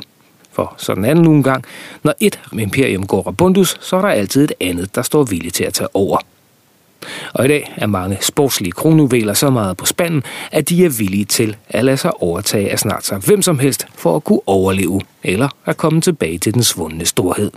For 0.53 0.75
sådan 0.79 1.05
er 1.05 1.15
det 1.15 1.25
nogle 1.25 1.43
gang. 1.43 1.65
Når 2.03 2.15
et 2.21 2.41
imperium 2.53 3.07
går 3.07 3.23
rabundus, 3.23 3.77
så 3.81 3.97
er 3.97 4.01
der 4.01 4.09
altid 4.09 4.45
et 4.45 4.53
andet, 4.61 4.95
der 4.95 5.03
står 5.03 5.25
villig 5.25 5.53
til 5.53 5.65
at 5.65 5.75
tage 5.75 5.89
over. 5.95 6.19
Og 7.35 7.45
i 7.45 7.49
dag 7.49 7.73
er 7.77 7.87
mange 7.87 8.19
sportslige 8.21 8.73
kronjuveler 8.73 9.35
så 9.35 9.51
meget 9.51 9.77
på 9.77 9.87
spanden, 9.87 10.23
at 10.53 10.69
de 10.69 10.85
er 10.85 10.89
villige 10.89 11.25
til 11.25 11.57
at 11.69 11.85
lade 11.85 11.97
sig 11.97 12.23
overtage 12.23 12.71
af 12.71 12.79
snart 12.79 13.07
sig 13.07 13.19
hvem 13.19 13.43
som 13.43 13.59
helst 13.59 13.87
for 13.95 14.17
at 14.17 14.25
kunne 14.25 14.41
overleve 14.47 15.01
eller 15.23 15.49
at 15.65 15.77
komme 15.77 16.01
tilbage 16.01 16.39
til 16.39 16.55
den 16.55 16.63
svundne 16.63 17.05
storhed. 17.05 17.51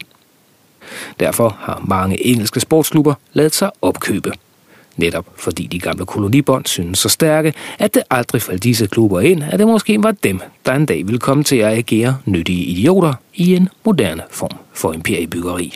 Derfor 1.19 1.57
har 1.59 1.83
mange 1.87 2.27
engelske 2.27 2.59
sportsklubber 2.59 3.13
lavet 3.33 3.55
sig 3.55 3.71
opkøbe– 3.81 4.31
Netop 4.97 5.25
fordi 5.35 5.67
de 5.67 5.79
gamle 5.79 6.05
kolonibånd 6.05 6.65
synes 6.65 6.99
så 6.99 7.09
stærke, 7.09 7.53
at 7.79 7.93
det 7.93 8.03
aldrig 8.09 8.41
faldt 8.41 8.63
disse 8.63 8.87
klubber 8.87 9.19
ind, 9.19 9.43
at 9.51 9.59
det 9.59 9.67
måske 9.67 10.03
var 10.03 10.11
dem, 10.11 10.41
der 10.65 10.73
en 10.73 10.85
dag 10.85 11.07
ville 11.07 11.19
komme 11.19 11.43
til 11.43 11.55
at 11.55 11.77
agere 11.77 12.17
nyttige 12.25 12.63
idioter 12.63 13.13
i 13.35 13.55
en 13.55 13.69
moderne 13.85 14.23
form 14.31 14.57
for 14.73 14.93
imperiebyggeri. 14.93 15.73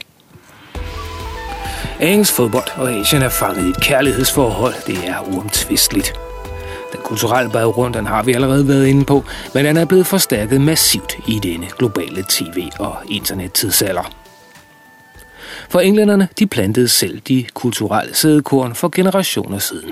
Engelsk 2.02 2.34
fodbold 2.34 2.64
og 2.76 2.92
Asien 2.92 3.22
er 3.22 3.30
fanget 3.30 3.66
i 3.66 3.70
et 3.70 3.82
kærlighedsforhold. 3.82 4.74
Det 4.88 4.98
er 5.08 5.34
uomtvisteligt. 5.34 6.14
Den 6.92 7.00
kulturelle 7.04 7.52
baggrund, 7.52 7.94
den 7.94 8.06
har 8.06 8.24
vi 8.24 8.34
allerede 8.34 8.68
været 8.68 8.88
inde 8.88 9.06
på, 9.06 9.24
men 9.54 9.66
den 9.66 9.78
er 9.78 9.86
blevet 9.86 10.08
forstærket 10.08 10.62
massivt 10.62 11.18
i 11.28 11.40
denne 11.44 11.68
globale 11.78 12.26
tv- 12.30 12.70
og 12.80 12.96
internettidsalder. 13.10 14.21
For 15.70 15.80
englænderne, 15.80 16.28
de 16.40 16.48
plantede 16.48 16.88
selv 16.88 17.20
de 17.20 17.46
kulturelle 17.54 18.16
sædekorn 18.16 18.76
for 18.76 18.90
generationer 18.90 19.60
siden. 19.60 19.92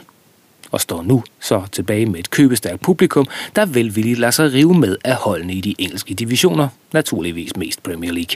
Og 0.72 0.82
står 0.82 1.02
nu 1.02 1.24
så 1.40 1.64
tilbage 1.72 2.06
med 2.06 2.20
et 2.20 2.30
købestærkt 2.30 2.82
publikum, 2.82 3.28
der 3.56 3.66
velvilligt 3.66 4.20
lader 4.20 4.32
sig 4.32 4.54
rive 4.54 4.74
med 4.74 4.98
af 5.04 5.16
holdene 5.16 5.54
i 5.54 5.62
de 5.62 5.76
engelske 5.78 6.14
divisioner, 6.14 6.68
naturligvis 6.94 7.56
mest 7.56 7.84
Premier 7.84 8.12
League. 8.12 8.36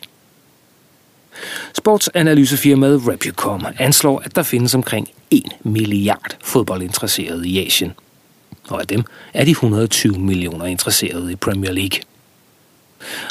Sportsanalysefirmaet 1.74 3.08
Repucom 3.08 3.66
anslår, 3.80 4.22
at 4.26 4.36
der 4.36 4.44
findes 4.44 4.76
omkring 4.76 5.10
1 5.32 5.44
milliard 5.64 6.38
fodboldinteresserede 6.44 7.48
i 7.48 7.66
Asien. 7.66 7.94
Og 8.70 8.82
af 8.82 8.88
dem 8.88 9.04
er 9.34 9.46
de 9.46 9.52
120 9.52 10.20
millioner 10.20 10.66
interesserede 10.66 11.32
i 11.32 11.36
Premier 11.36 11.72
League. 11.72 12.00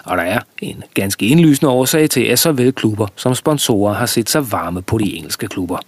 Og 0.04 0.16
der 0.16 0.22
er 0.22 0.40
en 0.58 0.82
ganske 0.94 1.26
indlysende 1.26 1.70
årsag 1.70 2.10
til, 2.10 2.20
at 2.20 2.38
såvel 2.38 2.72
klubber 2.72 3.06
som 3.16 3.34
sponsorer 3.34 3.94
har 3.94 4.06
set 4.06 4.30
sig 4.30 4.52
varme 4.52 4.82
på 4.82 4.98
de 4.98 5.16
engelske 5.16 5.48
klubber. 5.48 5.78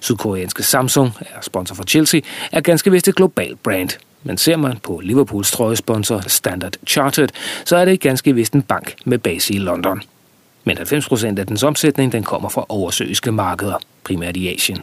Sydkoreanske 0.00 0.62
Samsung 0.62 1.12
er 1.20 1.40
sponsor 1.42 1.74
for 1.74 1.84
Chelsea, 1.84 2.20
er 2.52 2.60
ganske 2.60 2.90
vist 2.90 3.08
et 3.08 3.14
globalt 3.14 3.62
brand. 3.62 3.90
Men 4.22 4.38
ser 4.38 4.56
man 4.56 4.78
på 4.82 5.00
Liverpools 5.04 5.50
trøjesponsor 5.50 6.20
Standard 6.26 6.72
Chartered, 6.86 7.28
så 7.64 7.76
er 7.76 7.84
det 7.84 8.00
ganske 8.00 8.34
vist 8.34 8.52
en 8.52 8.62
bank 8.62 8.94
med 9.04 9.18
base 9.18 9.54
i 9.54 9.58
London. 9.58 10.02
Men 10.64 10.78
90% 10.78 11.38
af 11.38 11.46
dens 11.46 11.62
omsætning 11.62 12.12
den 12.12 12.22
kommer 12.22 12.48
fra 12.48 12.66
oversøiske 12.68 13.32
markeder, 13.32 13.78
primært 14.04 14.36
i 14.36 14.54
Asien. 14.54 14.78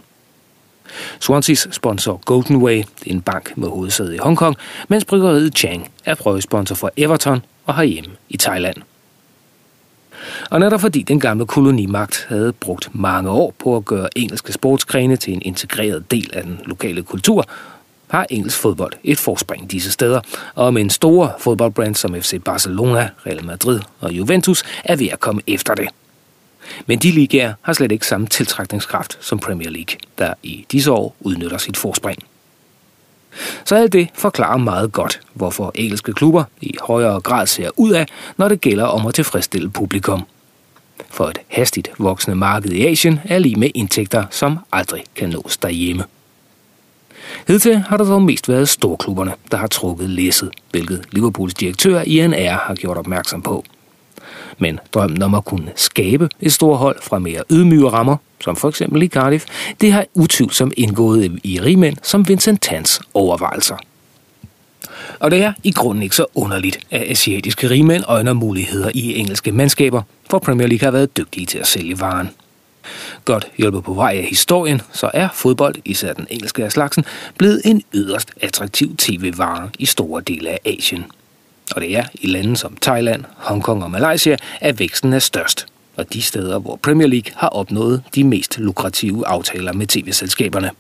Swanseas 1.20 1.68
sponsor 1.72 2.22
Golden 2.26 2.56
Way, 2.56 2.84
en 3.06 3.22
bank 3.22 3.58
med 3.58 3.68
hovedsæde 3.68 4.16
i 4.16 4.18
Hongkong, 4.18 4.56
mens 4.88 5.06
bryggeriet 5.06 5.58
Chang 5.58 5.92
er 6.06 6.16
prøvesponsor 6.16 6.76
for 6.76 6.92
Everton 6.98 7.42
og 7.68 7.76
herhjemme 7.76 8.12
i 8.30 8.38
Thailand. 8.38 8.78
Og 10.50 10.60
netop 10.60 10.82
fordi 10.82 11.02
den 11.02 11.20
gamle 11.20 11.46
kolonimagt 11.46 12.26
havde 12.30 12.54
brugt 12.54 12.90
mange 12.96 13.30
år 13.30 13.54
på 13.60 13.76
at 13.76 13.86
gøre 13.86 14.18
engelske 14.18 14.54
sportsgrene 14.54 15.16
til 15.16 15.34
en 15.34 15.42
integreret 15.42 16.12
del 16.12 16.30
af 16.34 16.44
den 16.44 16.60
lokale 16.66 17.04
kultur, 17.04 17.46
har 18.08 18.28
engelsk 18.30 18.58
fodbold 18.58 18.94
et 19.04 19.20
forspring 19.20 19.72
disse 19.72 19.92
steder, 19.92 20.22
og 20.56 20.74
med 20.74 20.82
en 20.82 20.90
store 20.90 21.32
fodboldbrand 21.40 21.96
som 21.96 22.16
FC 22.22 22.42
Barcelona, 22.44 23.10
Real 23.26 23.46
Madrid 23.46 23.80
og 24.00 24.14
Juventus 24.14 24.64
er 24.84 24.96
ved 24.96 25.08
at 25.08 25.20
komme 25.20 25.42
efter 25.48 25.76
det. 25.76 25.90
Men 26.86 27.00
de 27.00 27.12
ligaer 27.12 27.54
har 27.62 27.74
slet 27.74 27.92
ikke 27.92 28.08
samme 28.08 28.28
tiltrækningskraft 28.28 29.18
som 29.22 29.40
Premier 29.40 29.70
League, 29.70 29.98
der 30.18 30.34
i 30.44 30.66
disse 30.72 30.92
år 30.92 31.16
udnytter 31.20 31.58
sit 31.58 31.78
forspring. 31.78 32.24
Så 33.66 33.76
alt 33.76 33.94
det 33.94 34.08
forklarer 34.14 34.58
meget 34.58 34.92
godt, 34.92 35.20
hvorfor 35.34 35.72
engelske 35.76 36.14
klubber 36.14 36.44
i 36.62 36.76
højere 36.82 37.20
grad 37.20 37.48
ser 37.48 37.70
ud 37.76 37.92
af, 37.92 38.06
når 38.38 38.48
det 38.48 38.62
gælder 38.62 38.86
om 38.86 39.06
at 39.06 39.14
tilfredsstille 39.14 39.70
publikum. 39.70 40.24
For 41.10 41.26
et 41.26 41.38
hastigt 41.48 41.92
voksende 41.98 42.38
marked 42.38 42.72
i 42.72 42.86
Asien 42.86 43.20
er 43.26 43.40
lige 43.40 43.56
med 43.56 43.70
indtægter, 43.76 44.24
som 44.32 44.60
aldrig 44.72 45.04
kan 45.16 45.30
nås 45.30 45.58
derhjemme. 45.58 46.04
Hidtil 47.48 47.78
har 47.78 47.98
det 47.98 48.08
dog 48.08 48.22
mest 48.22 48.50
været 48.50 48.70
storklubberne, 48.70 49.34
der 49.52 49.58
har 49.58 49.68
trukket 49.68 50.10
læsset, 50.10 50.52
hvilket 50.72 51.06
Liverpools 51.12 51.54
direktør 51.54 52.04
Ian 52.08 52.34
R. 52.34 52.58
har 52.68 52.76
gjort 52.76 52.98
opmærksom 52.98 53.42
på. 53.42 53.64
Men 54.58 54.80
drømmen 54.94 55.22
om 55.22 55.34
at 55.34 55.46
kunne 55.46 55.72
skabe 55.76 56.30
et 56.42 56.54
stort 56.54 56.78
hold 56.78 57.02
fra 57.02 57.20
mere 57.20 57.44
ydmyge 57.50 57.90
rammer, 57.90 58.18
som 58.44 58.56
for 58.56 58.70
eksempel 58.70 59.04
i 59.04 59.08
Cardiff, 59.08 59.46
det 59.82 59.92
har 59.92 60.06
utvivlsomt 60.14 60.74
indgået 60.78 61.40
i 61.44 61.60
rigmænd 61.60 61.98
som 62.04 62.28
Vincent 62.28 62.62
Tans 62.62 63.02
overvejelser. 63.14 63.78
Og 65.20 65.32
det 65.32 65.44
er 65.44 65.54
i 65.64 65.72
grunden 65.72 66.04
ikke 66.04 66.16
så 66.16 66.26
underligt, 66.36 66.80
at 66.92 67.12
asiatiske 67.12 67.70
rigmænd 67.70 68.04
øjner 68.08 68.34
muligheder 68.34 68.92
i 68.94 69.16
engelske 69.16 69.52
mandskaber, 69.52 70.02
for 70.30 70.40
Premier 70.40 70.68
League 70.68 70.86
har 70.86 70.92
været 70.92 71.18
dygtige 71.18 71.46
til 71.46 71.58
at 71.58 71.68
sælge 71.68 72.00
varen. 72.00 72.30
Godt 73.26 73.48
hjulpet 73.58 73.84
på 73.84 73.94
vej 73.94 74.14
af 74.18 74.24
historien, 74.24 74.82
så 74.94 75.12
er 75.14 75.30
fodbold, 75.34 75.76
især 75.86 76.14
den 76.14 76.28
engelske 76.30 76.64
af 76.64 76.72
slagsen, 76.72 77.06
blevet 77.38 77.62
en 77.66 77.84
yderst 77.94 78.32
attraktiv 78.42 78.96
tv-vare 78.98 79.70
i 79.80 79.86
store 79.86 80.22
dele 80.22 80.50
af 80.50 80.60
Asien. 80.66 81.06
Og 81.76 81.82
det 81.82 81.98
er 81.98 82.04
i 82.14 82.28
lande 82.28 82.58
som 82.58 82.78
Thailand, 82.82 83.24
Hongkong 83.36 83.84
og 83.84 83.92
Malaysia, 83.92 84.38
at 84.62 84.80
væksten 84.80 85.14
er 85.14 85.20
størst. 85.20 85.66
Og 85.96 86.14
de 86.14 86.22
steder, 86.22 86.60
hvor 86.60 86.76
Premier 86.76 87.08
League 87.08 87.32
har 87.36 87.48
opnået 87.48 88.04
de 88.16 88.24
mest 88.24 88.60
lukrative 88.60 89.28
aftaler 89.28 89.74
med 89.74 89.88
tv-selskaberne. 89.88 90.72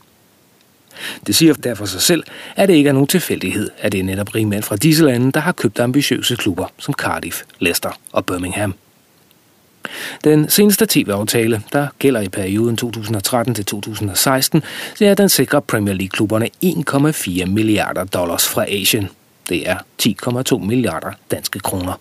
Det 1.27 1.35
siger 1.35 1.53
derfor 1.53 1.85
sig 1.85 2.01
selv, 2.01 2.23
at 2.55 2.69
det 2.69 2.75
ikke 2.75 2.87
er 2.87 2.93
nogen 2.93 3.07
tilfældighed, 3.07 3.69
at 3.79 3.91
det 3.91 3.99
er 3.99 4.03
netop 4.03 4.35
rigmænd 4.35 4.63
fra 4.63 4.75
disse 4.75 5.05
lande, 5.05 5.31
der 5.31 5.39
har 5.39 5.51
købt 5.51 5.79
ambitiøse 5.79 6.35
klubber 6.35 6.65
som 6.77 6.93
Cardiff, 6.93 7.41
Leicester 7.59 7.99
og 8.11 8.25
Birmingham. 8.25 8.75
Den 10.23 10.49
seneste 10.49 10.85
tv-aftale, 10.89 11.63
der 11.73 11.87
gælder 11.99 12.21
i 12.21 12.29
perioden 12.29 12.77
2013 12.77 13.55
til 13.55 13.65
2016, 13.65 14.63
er, 15.01 15.11
at 15.11 15.17
den 15.17 15.29
sikrer 15.29 15.59
Premier 15.59 15.93
League-klubberne 15.93 16.49
1,4 16.65 17.45
milliarder 17.45 18.03
dollars 18.03 18.47
fra 18.47 18.65
Asien. 18.67 19.09
Det 19.49 19.69
er 19.69 19.77
10,2 20.03 20.57
milliarder 20.57 21.11
danske 21.31 21.59
kroner. 21.59 21.93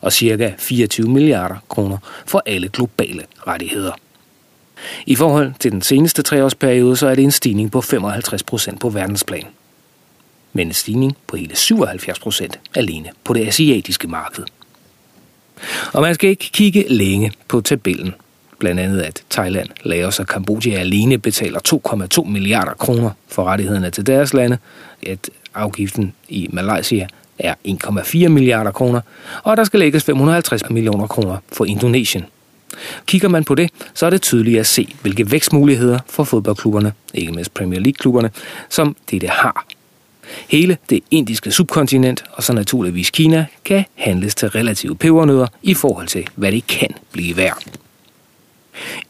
Og 0.00 0.12
cirka 0.12 0.52
24 0.58 1.08
milliarder 1.08 1.56
kroner 1.68 1.98
for 2.26 2.42
alle 2.46 2.68
globale 2.68 3.24
rettigheder. 3.46 3.92
I 5.06 5.14
forhold 5.14 5.52
til 5.60 5.72
den 5.72 5.82
seneste 5.82 6.22
treårsperiode, 6.22 6.96
så 6.96 7.06
er 7.06 7.14
det 7.14 7.24
en 7.24 7.30
stigning 7.30 7.70
på 7.70 7.80
55 7.80 8.42
procent 8.42 8.80
på 8.80 8.88
verdensplan. 8.88 9.46
Men 10.52 10.66
en 10.66 10.74
stigning 10.74 11.16
på 11.26 11.36
hele 11.36 11.56
77 11.56 12.18
procent 12.18 12.60
alene 12.74 13.10
på 13.24 13.32
det 13.32 13.48
asiatiske 13.48 14.08
marked. 14.08 14.44
Og 15.92 16.02
man 16.02 16.14
skal 16.14 16.30
ikke 16.30 16.50
kigge 16.52 16.84
længe 16.88 17.32
på 17.48 17.60
tabellen. 17.60 18.14
Blandt 18.58 18.80
andet 18.80 19.00
at 19.00 19.22
Thailand, 19.30 19.68
Laos 19.82 20.20
og 20.20 20.26
Kambodja 20.26 20.78
alene 20.78 21.18
betaler 21.18 21.60
2,2 22.18 22.24
milliarder 22.28 22.72
kroner 22.72 23.10
for 23.28 23.44
rettighederne 23.44 23.90
til 23.90 24.06
deres 24.06 24.34
lande, 24.34 24.58
at 25.06 25.30
afgiften 25.54 26.12
i 26.28 26.48
Malaysia 26.52 27.06
er 27.38 27.54
1,4 27.68 28.28
milliarder 28.28 28.70
kroner, 28.70 29.00
og 29.42 29.56
der 29.56 29.64
skal 29.64 29.80
lægges 29.80 30.04
550 30.04 30.70
millioner 30.70 31.06
kroner 31.06 31.36
for 31.52 31.64
Indonesien. 31.64 32.24
Kigger 33.06 33.28
man 33.28 33.44
på 33.44 33.54
det, 33.54 33.70
så 33.94 34.06
er 34.06 34.10
det 34.10 34.22
tydeligt 34.22 34.60
at 34.60 34.66
se, 34.66 34.94
hvilke 35.02 35.30
vækstmuligheder 35.30 35.98
for 36.06 36.24
fodboldklubberne, 36.24 36.92
ikke 37.14 37.32
mindst 37.32 37.54
Premier 37.54 37.80
League-klubberne, 37.80 38.30
som 38.68 38.96
det 39.10 39.30
har 39.30 39.66
Hele 40.48 40.76
det 40.90 41.00
indiske 41.10 41.50
subkontinent, 41.50 42.24
og 42.32 42.42
så 42.42 42.52
naturligvis 42.52 43.10
Kina, 43.10 43.46
kan 43.64 43.84
handles 43.94 44.34
til 44.34 44.48
relative 44.50 44.96
pebernødder 44.96 45.46
i 45.62 45.74
forhold 45.74 46.06
til, 46.06 46.28
hvad 46.34 46.52
det 46.52 46.66
kan 46.66 46.88
blive 47.12 47.36
værd. 47.36 47.64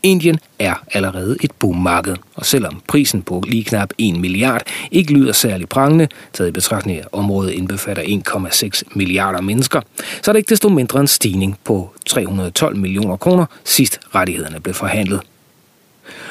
Indien 0.03 0.39
er 0.59 0.75
allerede 0.93 1.37
et 1.41 1.53
boommarked, 1.53 2.17
og 2.35 2.47
selvom 2.47 2.83
prisen 2.89 3.23
på 3.23 3.43
lige 3.47 3.65
knap 3.65 3.91
1 3.99 4.21
milliard 4.21 4.63
ikke 4.91 5.13
lyder 5.13 5.33
særlig 5.33 5.69
prangende, 5.69 6.09
taget 6.33 6.49
i 6.49 6.53
betragtning 6.53 6.99
af 6.99 7.05
området 7.13 7.51
indbefatter 7.51 8.03
1,6 8.03 8.83
milliarder 8.95 9.41
mennesker, 9.41 9.81
så 10.23 10.31
er 10.31 10.33
det 10.33 10.39
ikke 10.39 10.51
desto 10.51 10.69
mindre 10.69 11.01
en 11.01 11.07
stigning 11.07 11.59
på 11.65 11.91
312 12.07 12.77
millioner 12.77 13.17
kroner, 13.17 13.47
sidst 13.65 14.01
rettighederne 14.15 14.61
blev 14.61 14.75
forhandlet. 14.75 15.21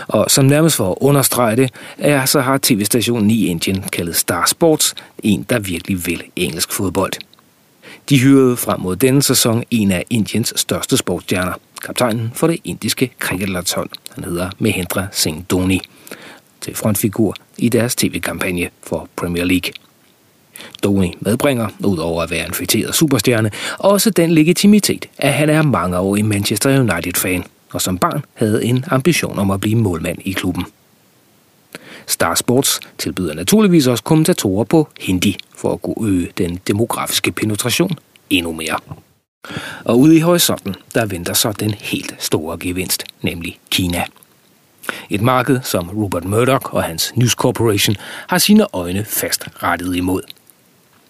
Og 0.08 0.32
som 0.32 0.46
nærmest 0.46 0.76
for 0.76 0.92
at 0.92 0.98
understrege 1.02 1.56
det, 1.56 1.72
er, 1.98 2.26
så 2.26 2.40
har 2.40 2.60
tv-stationen 2.62 3.32
i 3.32 3.46
Indien, 3.46 3.82
kaldet 3.82 4.16
Star 4.16 4.46
Sports, 4.46 4.96
en, 5.24 5.46
der 5.50 5.60
virkelig 5.60 6.06
vil 6.06 6.24
engelsk 6.36 6.72
fodbold. 6.72 7.14
De 8.10 8.20
hyrede 8.20 8.58
frem 8.58 8.80
mod 8.80 8.96
denne 8.96 9.24
sæson 9.24 9.64
en 9.72 9.92
af 9.92 10.06
Indiens 10.10 10.54
største 10.56 10.98
sportsstjerner, 10.98 11.54
kaptajnen 11.86 12.32
for 12.34 12.48
det 12.48 12.60
indiske 12.64 13.12
cricketlandshold. 13.20 13.90
Han 14.16 14.24
hedder 14.24 14.50
Mahendra 14.60 15.08
Singh 15.12 15.44
Dhoni, 15.50 15.82
til 16.62 16.76
frontfigur 16.76 17.36
i 17.58 17.70
deres 17.70 17.96
tv-kampagne 17.96 18.70
for 18.84 19.10
Premier 19.16 19.44
League. 19.44 19.72
Dhoni 20.84 21.14
medbringer, 21.20 21.68
udover 21.80 22.24
at 22.24 22.32
være 22.32 22.48
en 22.48 22.54
fætteret 22.54 22.96
superstjerne, 22.96 23.52
også 23.80 24.10
den 24.10 24.32
legitimitet, 24.32 25.10
at 25.18 25.34
han 25.34 25.50
er 25.50 25.62
mange 25.62 25.98
år 25.98 26.16
i 26.16 26.22
Manchester 26.22 26.80
United-fan– 26.80 27.44
og 27.74 27.82
som 27.82 27.98
barn 27.98 28.26
havde 28.34 28.66
en 28.66 28.86
ambition 28.88 29.40
om 29.40 29.52
at 29.52 29.60
blive 29.60 29.76
målmand 29.76 30.18
i 30.26 30.32
klubben. 30.32 30.66
Star 32.08 32.36
Sports 32.36 32.80
tilbyder 32.98 33.34
naturligvis 33.34 33.88
også 33.88 34.04
kommentatorer 34.04 34.64
på 34.64 34.88
hindi 35.00 35.38
for 35.56 35.74
at 35.74 35.82
kunne 35.82 36.10
øge 36.10 36.32
den 36.38 36.60
demografiske 36.68 37.32
penetration 37.32 37.92
endnu 38.30 38.52
mere. 38.52 38.80
Og 39.86 40.00
ude 40.00 40.16
i 40.16 40.20
horisonten, 40.20 40.76
der 40.96 41.06
venter 41.06 41.34
så 41.34 41.52
den 41.52 41.74
helt 41.74 42.16
store 42.20 42.58
gevinst, 42.60 43.04
nemlig 43.22 43.60
Kina. 43.72 44.04
Et 45.10 45.22
marked, 45.22 45.60
som 45.64 45.90
Rupert 45.90 46.26
Murdoch 46.26 46.74
og 46.74 46.84
hans 46.84 47.14
News 47.16 47.32
Corporation 47.32 47.96
har 48.28 48.38
sine 48.38 48.66
øjne 48.74 49.06
fast 49.06 49.48
rettet 49.64 49.96
imod– 49.96 50.22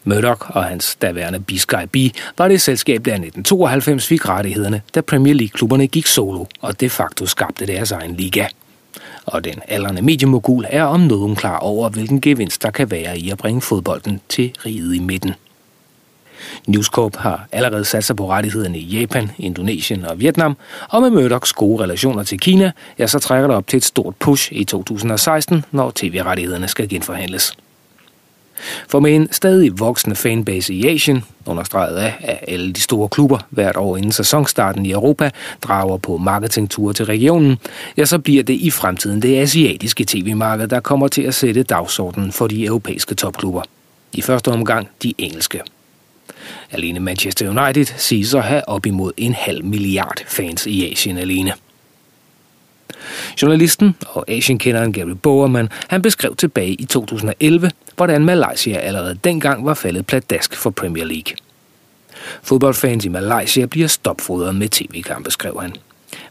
Murdoch 0.07 0.55
og 0.55 0.63
hans 0.63 0.95
daværende 0.95 1.39
b 1.39 1.51
B 1.91 1.95
var 2.37 2.47
det 2.47 2.61
selskab, 2.61 3.05
der 3.05 3.11
i 3.11 3.27
1992 3.27 4.07
fik 4.07 4.29
rettighederne, 4.29 4.81
da 4.95 5.01
Premier 5.01 5.33
League-klubberne 5.33 5.87
gik 5.87 6.07
solo 6.07 6.45
og 6.61 6.79
de 6.79 6.89
facto 6.89 7.25
skabte 7.25 7.67
deres 7.67 7.91
egen 7.91 8.15
liga. 8.15 8.47
Og 9.27 9.43
den 9.43 9.61
aldrende 9.67 10.01
mediemogul 10.01 10.65
er 10.69 10.83
om 10.83 10.99
nogen 10.99 11.35
klar 11.35 11.59
over, 11.59 11.89
hvilken 11.89 12.21
gevinst 12.21 12.63
der 12.63 12.71
kan 12.71 12.91
være 12.91 13.19
i 13.19 13.29
at 13.29 13.37
bringe 13.37 13.61
fodbolden 13.61 14.21
til 14.29 14.53
riget 14.65 14.95
i 14.95 14.99
midten. 14.99 15.33
News 16.67 16.85
Corp 16.85 17.15
har 17.15 17.47
allerede 17.51 17.85
sat 17.85 18.03
sig 18.03 18.15
på 18.15 18.29
rettighederne 18.29 18.79
i 18.79 18.99
Japan, 18.99 19.31
Indonesien 19.37 20.05
og 20.05 20.19
Vietnam, 20.19 20.57
og 20.89 21.01
med 21.01 21.09
Murdochs 21.09 21.53
gode 21.53 21.83
relationer 21.83 22.23
til 22.23 22.39
Kina, 22.39 22.71
ja, 22.99 23.07
så 23.07 23.19
trækker 23.19 23.47
det 23.47 23.57
op 23.57 23.67
til 23.67 23.77
et 23.77 23.85
stort 23.85 24.15
push 24.15 24.53
i 24.53 24.63
2016, 24.63 25.65
når 25.71 25.91
tv-rettighederne 25.95 26.67
skal 26.67 26.89
genforhandles. 26.89 27.53
For 28.89 28.99
med 28.99 29.15
en 29.15 29.27
stadig 29.31 29.79
voksende 29.79 30.15
fanbase 30.15 30.73
i 30.73 30.87
Asien, 30.87 31.23
understreget 31.45 31.97
af, 31.97 32.13
at 32.21 32.39
alle 32.47 32.73
de 32.73 32.81
store 32.81 33.09
klubber 33.09 33.39
hvert 33.49 33.77
år 33.77 33.97
inden 33.97 34.11
sæsonstarten 34.11 34.85
i 34.85 34.91
Europa 34.91 35.29
drager 35.61 35.97
på 35.97 36.17
marketingture 36.17 36.93
til 36.93 37.05
regionen, 37.05 37.57
ja, 37.97 38.05
så 38.05 38.19
bliver 38.19 38.43
det 38.43 38.53
i 38.53 38.71
fremtiden 38.71 39.21
det 39.21 39.37
asiatiske 39.37 40.05
tv-marked, 40.05 40.67
der 40.67 40.79
kommer 40.79 41.07
til 41.07 41.21
at 41.21 41.35
sætte 41.35 41.63
dagsordenen 41.63 42.31
for 42.31 42.47
de 42.47 42.65
europæiske 42.65 43.15
topklubber. 43.15 43.61
I 44.13 44.21
første 44.21 44.51
omgang 44.51 44.87
de 45.03 45.13
engelske. 45.17 45.61
Alene 46.71 46.99
Manchester 46.99 47.49
United 47.49 47.85
siges 47.97 48.33
at 48.33 48.43
have 48.43 48.69
op 48.69 48.85
imod 48.85 49.11
en 49.17 49.33
halv 49.33 49.65
milliard 49.65 50.17
fans 50.27 50.65
i 50.65 50.91
Asien 50.91 51.17
alene. 51.17 51.53
Journalisten 53.41 53.95
og 54.07 54.25
Asienkenderen 54.27 54.93
Gary 54.93 55.15
Bowerman, 55.23 55.69
han 55.87 56.01
beskrev 56.01 56.35
tilbage 56.35 56.73
i 56.73 56.85
2011, 56.85 57.71
hvordan 57.95 58.25
Malaysia 58.25 58.77
allerede 58.77 59.19
dengang 59.23 59.65
var 59.65 59.73
faldet 59.73 60.07
pladask 60.07 60.55
for 60.55 60.69
Premier 60.69 61.05
League. 61.05 61.35
Fodboldfans 62.43 63.05
i 63.05 63.09
Malaysia 63.09 63.65
bliver 63.65 63.87
stopfodret 63.87 64.55
med 64.55 64.69
tv-kampe, 64.69 65.31
skrev 65.31 65.61
han. 65.61 65.75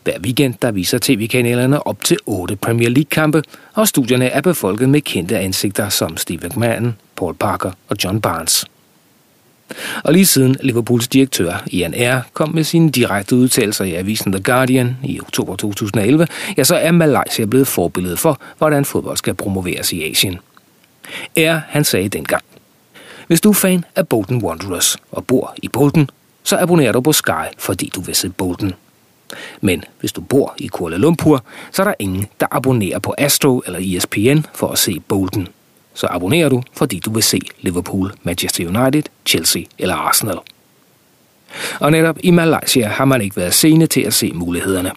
Hver 0.04 0.18
weekend 0.20 0.54
der 0.62 0.70
viser 0.70 0.98
tv-kanalerne 1.02 1.86
op 1.86 2.04
til 2.04 2.16
otte 2.26 2.56
Premier 2.56 2.88
League-kampe, 2.88 3.42
og 3.74 3.88
studierne 3.88 4.26
er 4.26 4.40
befolket 4.40 4.88
med 4.88 5.00
kendte 5.00 5.38
ansigter 5.38 5.88
som 5.88 6.16
Steve 6.16 6.40
McMahon, 6.48 6.96
Paul 7.16 7.34
Parker 7.34 7.70
og 7.88 7.96
John 8.04 8.20
Barnes. 8.20 8.66
Og 10.04 10.12
lige 10.12 10.26
siden 10.26 10.56
Liverpools 10.62 11.08
direktør 11.08 11.62
Ian 11.66 11.94
R. 11.96 12.20
kom 12.32 12.54
med 12.54 12.64
sine 12.64 12.90
direkte 12.90 13.36
udtalelser 13.36 13.84
i 13.84 13.94
avisen 13.94 14.32
The 14.32 14.42
Guardian 14.42 14.96
i 15.04 15.20
oktober 15.20 15.56
2011, 15.56 16.26
ja, 16.58 16.64
så 16.64 16.76
er 16.76 16.92
Malaysia 16.92 17.44
blevet 17.44 17.66
forbilledet 17.68 18.18
for, 18.18 18.40
hvordan 18.58 18.84
fodbold 18.84 19.16
skal 19.16 19.34
promoveres 19.34 19.92
i 19.92 20.10
Asien. 20.10 20.38
R. 21.36 21.60
han 21.68 21.84
sagde 21.84 22.08
dengang, 22.08 22.42
hvis 23.26 23.40
du 23.40 23.48
er 23.50 23.54
fan 23.54 23.84
af 23.96 24.08
Bolton 24.08 24.44
Wanderers 24.44 24.96
og 25.12 25.26
bor 25.26 25.54
i 25.62 25.68
Bolton, 25.68 26.10
så 26.42 26.56
abonnerer 26.58 26.92
du 26.92 27.00
på 27.00 27.12
Sky, 27.12 27.46
fordi 27.58 27.90
du 27.94 28.00
vil 28.00 28.14
se 28.14 28.28
Bolton. 28.28 28.72
Men 29.60 29.84
hvis 30.00 30.12
du 30.12 30.20
bor 30.20 30.54
i 30.58 30.66
Kuala 30.66 30.96
Lumpur, 30.96 31.44
så 31.72 31.82
er 31.82 31.86
der 31.86 31.94
ingen, 31.98 32.26
der 32.40 32.46
abonnerer 32.50 32.98
på 32.98 33.14
Astro 33.18 33.62
eller 33.66 33.96
ESPN 33.96 34.46
for 34.54 34.68
at 34.68 34.78
se 34.78 35.00
Bolton 35.00 35.48
så 35.96 36.06
abonnerer 36.10 36.48
du, 36.48 36.62
fordi 36.72 36.98
du 36.98 37.10
vil 37.10 37.22
se 37.22 37.40
Liverpool, 37.60 38.12
Manchester 38.22 38.66
United, 38.66 39.02
Chelsea 39.26 39.62
eller 39.78 39.94
Arsenal. 39.94 40.38
Og 41.80 41.90
netop 41.90 42.16
i 42.20 42.30
Malaysia 42.30 42.88
har 42.88 43.04
man 43.04 43.20
ikke 43.20 43.36
været 43.36 43.54
sene 43.54 43.86
til 43.86 44.00
at 44.00 44.14
se 44.14 44.32
mulighederne. 44.34 44.92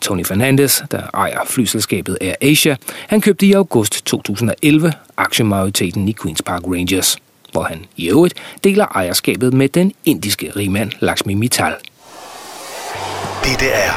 Tony 0.00 0.24
Fernandes, 0.24 0.82
der 0.90 1.02
ejer 1.14 1.40
flyselskabet 1.46 2.18
Air 2.20 2.34
Asia, 2.40 2.76
han 3.08 3.20
købte 3.20 3.46
i 3.46 3.52
august 3.52 4.06
2011 4.06 4.92
aktiemajoriteten 5.16 6.08
i 6.08 6.16
Queen's 6.20 6.42
Park 6.46 6.62
Rangers, 6.66 7.18
hvor 7.52 7.62
han 7.62 7.84
i 7.96 8.10
øvrigt 8.10 8.34
deler 8.64 8.86
ejerskabet 8.86 9.54
med 9.54 9.68
den 9.68 9.92
indiske 10.04 10.52
rigmand 10.56 10.92
Lakshmi 11.00 11.34
Mittal. 11.34 11.74
Det 13.44 13.74
er 13.74 13.92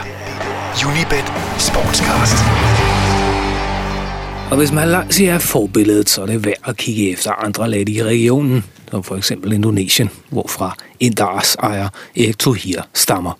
Unibet 0.88 1.34
Sportscast. 1.58 2.87
Og 4.52 4.58
hvis 4.58 4.72
Malaysia 4.72 5.34
er 5.34 5.40
forbilledet, 5.40 6.10
så 6.10 6.22
er 6.22 6.26
det 6.26 6.46
værd 6.46 6.56
at 6.66 6.78
kigge 6.78 7.12
efter 7.12 7.32
andre 7.32 7.70
lande 7.70 7.92
i 7.92 8.04
regionen, 8.04 8.64
som 8.92 9.04
for 9.04 9.16
eksempel 9.16 9.54
Indonesien, 9.54 10.10
hvorfra 10.30 10.76
Indars 11.00 11.56
ejer 11.56 11.90
Erik 12.16 12.40
Tohir 12.40 12.82
stammer. 12.94 13.40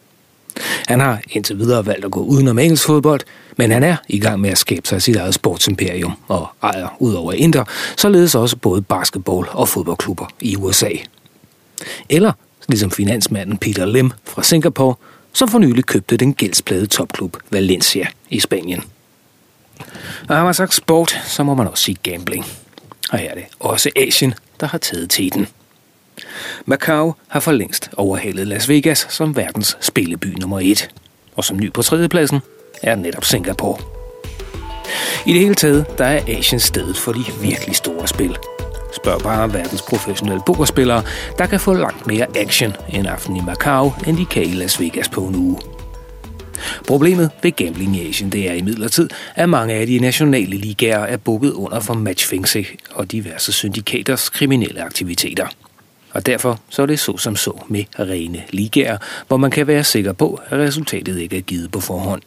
Han 0.88 1.00
har 1.00 1.22
indtil 1.32 1.60
videre 1.60 1.86
valgt 1.86 2.06
at 2.06 2.12
gå 2.12 2.20
udenom 2.20 2.60
engelsk 2.60 2.86
fodbold, 2.86 3.22
men 3.58 3.72
han 3.72 3.84
er 3.84 3.96
i 4.10 4.20
gang 4.20 4.42
med 4.42 4.50
at 4.50 4.58
skabe 4.58 4.88
sig 4.88 5.02
sit 5.02 5.16
eget 5.16 5.34
sportsimperium 5.34 6.14
og 6.28 6.48
ejer 6.64 6.88
udover 7.00 7.34
Inder, 7.34 7.64
således 7.98 8.36
også 8.36 8.58
både 8.58 8.82
basketball 8.82 9.46
og 9.52 9.70
fodboldklubber 9.70 10.26
i 10.42 10.56
USA. 10.56 10.90
Eller 12.10 12.32
ligesom 12.68 12.92
finansmanden 12.92 13.58
Peter 13.58 13.86
Lim 13.86 14.12
fra 14.26 14.44
Singapore, 14.44 14.96
som 15.34 15.48
for 15.48 15.60
nylig 15.60 15.86
købte 15.86 16.18
den 16.18 16.34
gældsplade 16.34 16.86
topklub 16.86 17.38
Valencia 17.52 18.08
i 18.30 18.40
Spanien. 18.40 18.84
Og 20.30 20.36
har 20.36 20.44
man 20.44 20.54
sagt 20.54 20.74
sport, 20.74 21.22
så 21.26 21.44
må 21.44 21.54
man 21.54 21.68
også 21.68 21.84
sige 21.84 21.98
gambling. 22.04 22.46
Og 23.12 23.18
her 23.20 23.30
er 23.30 23.36
det 23.36 23.46
også 23.60 23.90
Asien, 23.96 24.34
der 24.60 24.68
har 24.68 24.78
taget 24.78 25.10
teten. 25.10 25.48
Macau 26.66 27.16
har 27.28 27.40
for 27.40 27.52
længst 27.52 27.90
overhalet 27.98 28.48
Las 28.48 28.70
Vegas 28.70 29.08
som 29.10 29.36
verdens 29.36 29.78
spilleby 29.82 30.40
nummer 30.40 30.60
et. 30.60 30.90
Og 31.36 31.44
som 31.44 31.58
ny 31.58 31.74
på 31.74 31.82
tredjepladsen 31.82 32.40
er 32.82 32.96
netop 32.96 33.26
Singapore. 33.26 33.78
I 35.26 35.34
det 35.34 35.42
hele 35.42 35.56
taget, 35.56 35.86
der 35.98 36.06
er 36.06 36.22
Asien 36.28 36.60
stedet 36.60 36.98
for 36.98 37.12
de 37.12 37.24
virkelig 37.42 37.76
store 37.76 38.08
spil. 38.08 38.38
Spørg 38.96 39.22
bare 39.22 39.54
verdens 39.54 39.82
professionelle 39.82 40.42
pokerspillere, 40.46 41.04
der 41.38 41.46
kan 41.46 41.60
få 41.60 41.74
langt 41.74 42.08
mere 42.08 42.28
action 42.36 42.76
en 42.90 43.06
aften 43.06 43.36
i 43.36 43.42
Macau, 43.42 43.94
end 44.08 44.18
de 44.18 44.26
kan 44.26 44.44
i 44.44 44.54
Las 44.54 44.80
Vegas 44.80 45.10
på 45.10 45.22
en 45.22 45.36
uge. 45.36 45.77
Problemet 46.88 47.30
ved 47.44 47.52
gambling 47.52 47.98
i 47.98 48.10
Asien 48.10 48.32
det 48.32 48.50
er 48.50 48.54
imidlertid, 48.54 49.10
at 49.36 49.50
mange 49.50 49.74
af 49.74 49.88
de 49.88 50.00
nationale 50.00 50.58
ligaer 50.58 51.00
er 51.00 51.18
bukket 51.18 51.52
under 51.52 51.80
for 51.80 51.94
matchfixing 51.94 52.68
og 52.92 53.12
diverse 53.12 53.52
syndikaters 53.52 54.30
kriminelle 54.30 54.82
aktiviteter. 54.82 55.48
Og 56.12 56.26
derfor 56.26 56.60
så 56.70 56.82
er 56.82 56.86
det 56.86 57.00
så 57.00 57.18
som 57.18 57.36
så 57.36 57.64
med 57.68 57.84
rene 58.00 58.44
ligaer, 58.50 58.98
hvor 59.28 59.38
man 59.38 59.52
kan 59.52 59.68
være 59.68 59.84
sikker 59.84 60.14
på, 60.14 60.42
at 60.50 60.60
resultatet 60.60 61.20
ikke 61.20 61.38
er 61.38 61.42
givet 61.42 61.72
på 61.72 61.80
forhånd. 61.80 62.22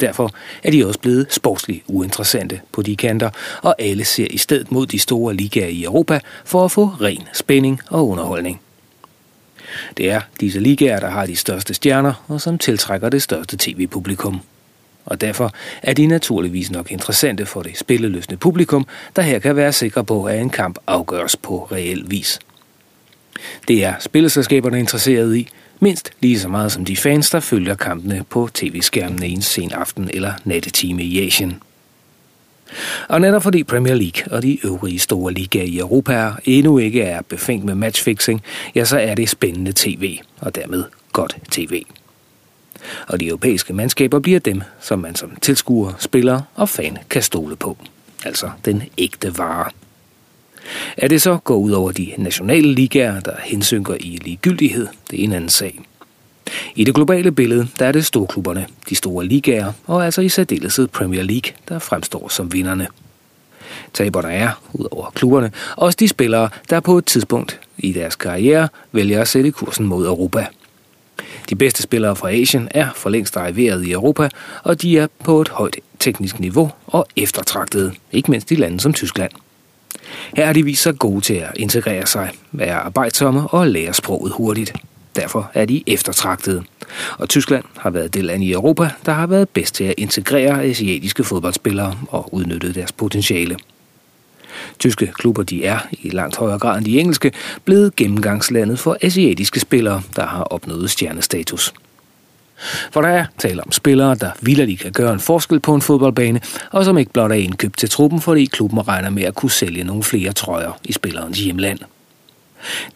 Derfor 0.00 0.30
er 0.62 0.70
de 0.70 0.86
også 0.86 1.00
blevet 1.00 1.26
sportsligt 1.30 1.82
uinteressante 1.86 2.60
på 2.72 2.82
de 2.82 2.96
kanter, 2.96 3.30
og 3.62 3.74
alle 3.78 4.04
ser 4.04 4.26
i 4.30 4.38
stedet 4.38 4.72
mod 4.72 4.86
de 4.86 4.98
store 4.98 5.34
ligaer 5.34 5.68
i 5.68 5.84
Europa 5.84 6.20
for 6.44 6.64
at 6.64 6.70
få 6.70 6.86
ren 6.86 7.22
spænding 7.32 7.80
og 7.90 8.08
underholdning. 8.08 8.60
Det 9.96 10.10
er 10.10 10.20
disse 10.40 10.60
ligaer, 10.60 11.00
der 11.00 11.08
har 11.08 11.26
de 11.26 11.36
største 11.36 11.74
stjerner, 11.74 12.24
og 12.28 12.40
som 12.40 12.58
tiltrækker 12.58 13.08
det 13.08 13.22
største 13.22 13.56
tv-publikum. 13.60 14.40
Og 15.06 15.20
derfor 15.20 15.52
er 15.82 15.92
de 15.92 16.06
naturligvis 16.06 16.70
nok 16.70 16.90
interessante 16.90 17.46
for 17.46 17.62
det 17.62 17.78
spilleløsne 17.78 18.36
publikum, 18.36 18.86
der 19.16 19.22
her 19.22 19.38
kan 19.38 19.56
være 19.56 19.72
sikre 19.72 20.04
på, 20.04 20.24
at 20.24 20.40
en 20.40 20.50
kamp 20.50 20.78
afgøres 20.86 21.36
på 21.36 21.68
reel 21.72 22.04
vis. 22.06 22.38
Det 23.68 23.84
er 23.84 23.94
spilleselskaberne 24.00 24.78
interesseret 24.78 25.36
i, 25.36 25.48
mindst 25.80 26.10
lige 26.20 26.40
så 26.40 26.48
meget 26.48 26.72
som 26.72 26.84
de 26.84 26.96
fans, 26.96 27.30
der 27.30 27.40
følger 27.40 27.74
kampene 27.74 28.24
på 28.30 28.48
tv-skærmene 28.54 29.26
en 29.26 29.42
sen 29.42 29.72
aften 29.72 30.10
eller 30.12 30.32
nattetime 30.44 31.02
i 31.02 31.26
Asien. 31.26 31.60
Og 33.08 33.20
netop 33.20 33.42
fordi 33.42 33.62
Premier 33.62 33.94
League 33.94 34.32
og 34.36 34.42
de 34.42 34.66
øvrige 34.66 34.98
store 34.98 35.32
ligaer 35.32 35.64
i 35.64 35.78
Europa 35.78 36.32
endnu 36.44 36.78
ikke 36.78 37.02
er 37.02 37.22
befængt 37.22 37.64
med 37.64 37.74
matchfixing, 37.74 38.42
ja, 38.74 38.84
så 38.84 38.98
er 38.98 39.14
det 39.14 39.28
spændende 39.28 39.72
tv, 39.76 40.18
og 40.40 40.54
dermed 40.54 40.84
godt 41.12 41.36
tv. 41.50 41.84
Og 43.08 43.20
de 43.20 43.26
europæiske 43.26 43.72
mandskaber 43.72 44.18
bliver 44.18 44.40
dem, 44.40 44.62
som 44.80 44.98
man 44.98 45.14
som 45.14 45.36
tilskuer, 45.42 45.92
spiller 45.98 46.40
og 46.54 46.68
fan 46.68 46.98
kan 47.10 47.22
stole 47.22 47.56
på. 47.56 47.76
Altså 48.24 48.50
den 48.64 48.82
ægte 48.98 49.38
vare. 49.38 49.70
Er 50.96 51.08
det 51.08 51.22
så 51.22 51.36
går 51.36 51.56
ud 51.56 51.70
over 51.70 51.92
de 51.92 52.12
nationale 52.18 52.74
ligaer, 52.74 53.20
der 53.20 53.36
hensynker 53.44 53.94
i 53.94 54.18
ligegyldighed, 54.24 54.86
det 55.10 55.20
er 55.20 55.24
en 55.24 55.32
anden 55.32 55.50
sag. 55.50 55.80
I 56.76 56.84
det 56.84 56.94
globale 56.94 57.32
billede, 57.32 57.68
der 57.78 57.86
er 57.86 57.92
det 57.92 58.06
storklubberne, 58.06 58.66
de 58.88 58.94
store 58.94 59.24
ligaer, 59.24 59.72
og 59.86 60.04
altså 60.04 60.20
i 60.20 60.28
særdeleshed 60.28 60.88
Premier 60.88 61.22
League, 61.22 61.52
der 61.68 61.78
fremstår 61.78 62.28
som 62.28 62.52
vinderne. 62.52 62.86
Taberne 63.92 64.32
er, 64.32 64.60
ud 64.72 64.86
over 64.90 65.10
klubberne, 65.14 65.52
også 65.76 65.96
de 66.00 66.08
spillere, 66.08 66.48
der 66.70 66.80
på 66.80 66.98
et 66.98 67.04
tidspunkt 67.04 67.60
i 67.78 67.92
deres 67.92 68.16
karriere 68.16 68.68
vælger 68.92 69.20
at 69.20 69.28
sætte 69.28 69.50
kursen 69.50 69.86
mod 69.86 70.06
Europa. 70.06 70.46
De 71.50 71.54
bedste 71.54 71.82
spillere 71.82 72.16
fra 72.16 72.30
Asien 72.32 72.68
er 72.70 72.88
for 72.96 73.10
længst 73.10 73.36
arriveret 73.36 73.84
i 73.84 73.92
Europa, 73.92 74.28
og 74.62 74.82
de 74.82 74.98
er 74.98 75.06
på 75.24 75.40
et 75.40 75.48
højt 75.48 75.76
teknisk 75.98 76.40
niveau 76.40 76.70
og 76.86 77.06
eftertragtede, 77.16 77.92
ikke 78.12 78.30
mindst 78.30 78.50
i 78.50 78.54
lande 78.54 78.80
som 78.80 78.92
Tyskland. 78.92 79.30
Her 80.36 80.46
har 80.46 80.52
de 80.52 80.64
vist 80.64 80.82
sig 80.82 80.98
gode 80.98 81.20
til 81.20 81.34
at 81.34 81.50
integrere 81.56 82.06
sig, 82.06 82.30
være 82.52 82.74
arbejdsomme 82.74 83.48
og 83.48 83.66
lære 83.66 83.94
sproget 83.94 84.32
hurtigt. 84.32 84.72
Derfor 85.16 85.50
er 85.54 85.64
de 85.64 85.82
eftertragtede. 85.86 86.62
Og 87.18 87.28
Tyskland 87.28 87.64
har 87.76 87.90
været 87.90 88.14
det 88.14 88.24
land 88.24 88.44
i 88.44 88.52
Europa, 88.52 88.90
der 89.06 89.12
har 89.12 89.26
været 89.26 89.48
bedst 89.48 89.74
til 89.74 89.84
at 89.84 89.94
integrere 89.98 90.62
asiatiske 90.64 91.24
fodboldspillere 91.24 91.98
og 92.08 92.34
udnytte 92.34 92.74
deres 92.74 92.92
potentiale. 92.92 93.56
Tyske 94.78 95.06
klubber 95.06 95.42
de 95.42 95.64
er, 95.64 95.78
i 95.92 96.10
langt 96.10 96.36
højere 96.36 96.58
grad 96.58 96.78
end 96.78 96.86
de 96.86 97.00
engelske, 97.00 97.32
blevet 97.64 97.96
gennemgangslandet 97.96 98.78
for 98.78 98.96
asiatiske 99.02 99.60
spillere, 99.60 100.02
der 100.16 100.26
har 100.26 100.42
opnået 100.42 100.90
stjernestatus. 100.90 101.74
For 102.92 103.00
der 103.00 103.08
er 103.08 103.26
tale 103.38 103.64
om 103.64 103.72
spillere, 103.72 104.14
der 104.14 104.30
vildt 104.40 104.80
kan 104.80 104.92
gøre 104.92 105.12
en 105.12 105.20
forskel 105.20 105.60
på 105.60 105.74
en 105.74 105.82
fodboldbane, 105.82 106.40
og 106.70 106.84
som 106.84 106.98
ikke 106.98 107.12
blot 107.12 107.30
er 107.30 107.34
indkøbt 107.34 107.78
til 107.78 107.90
truppen, 107.90 108.20
fordi 108.20 108.44
klubben 108.44 108.88
regner 108.88 109.10
med 109.10 109.22
at 109.22 109.34
kunne 109.34 109.50
sælge 109.50 109.84
nogle 109.84 110.02
flere 110.02 110.32
trøjer 110.32 110.78
i 110.84 110.92
spillerens 110.92 111.38
hjemland. 111.38 111.78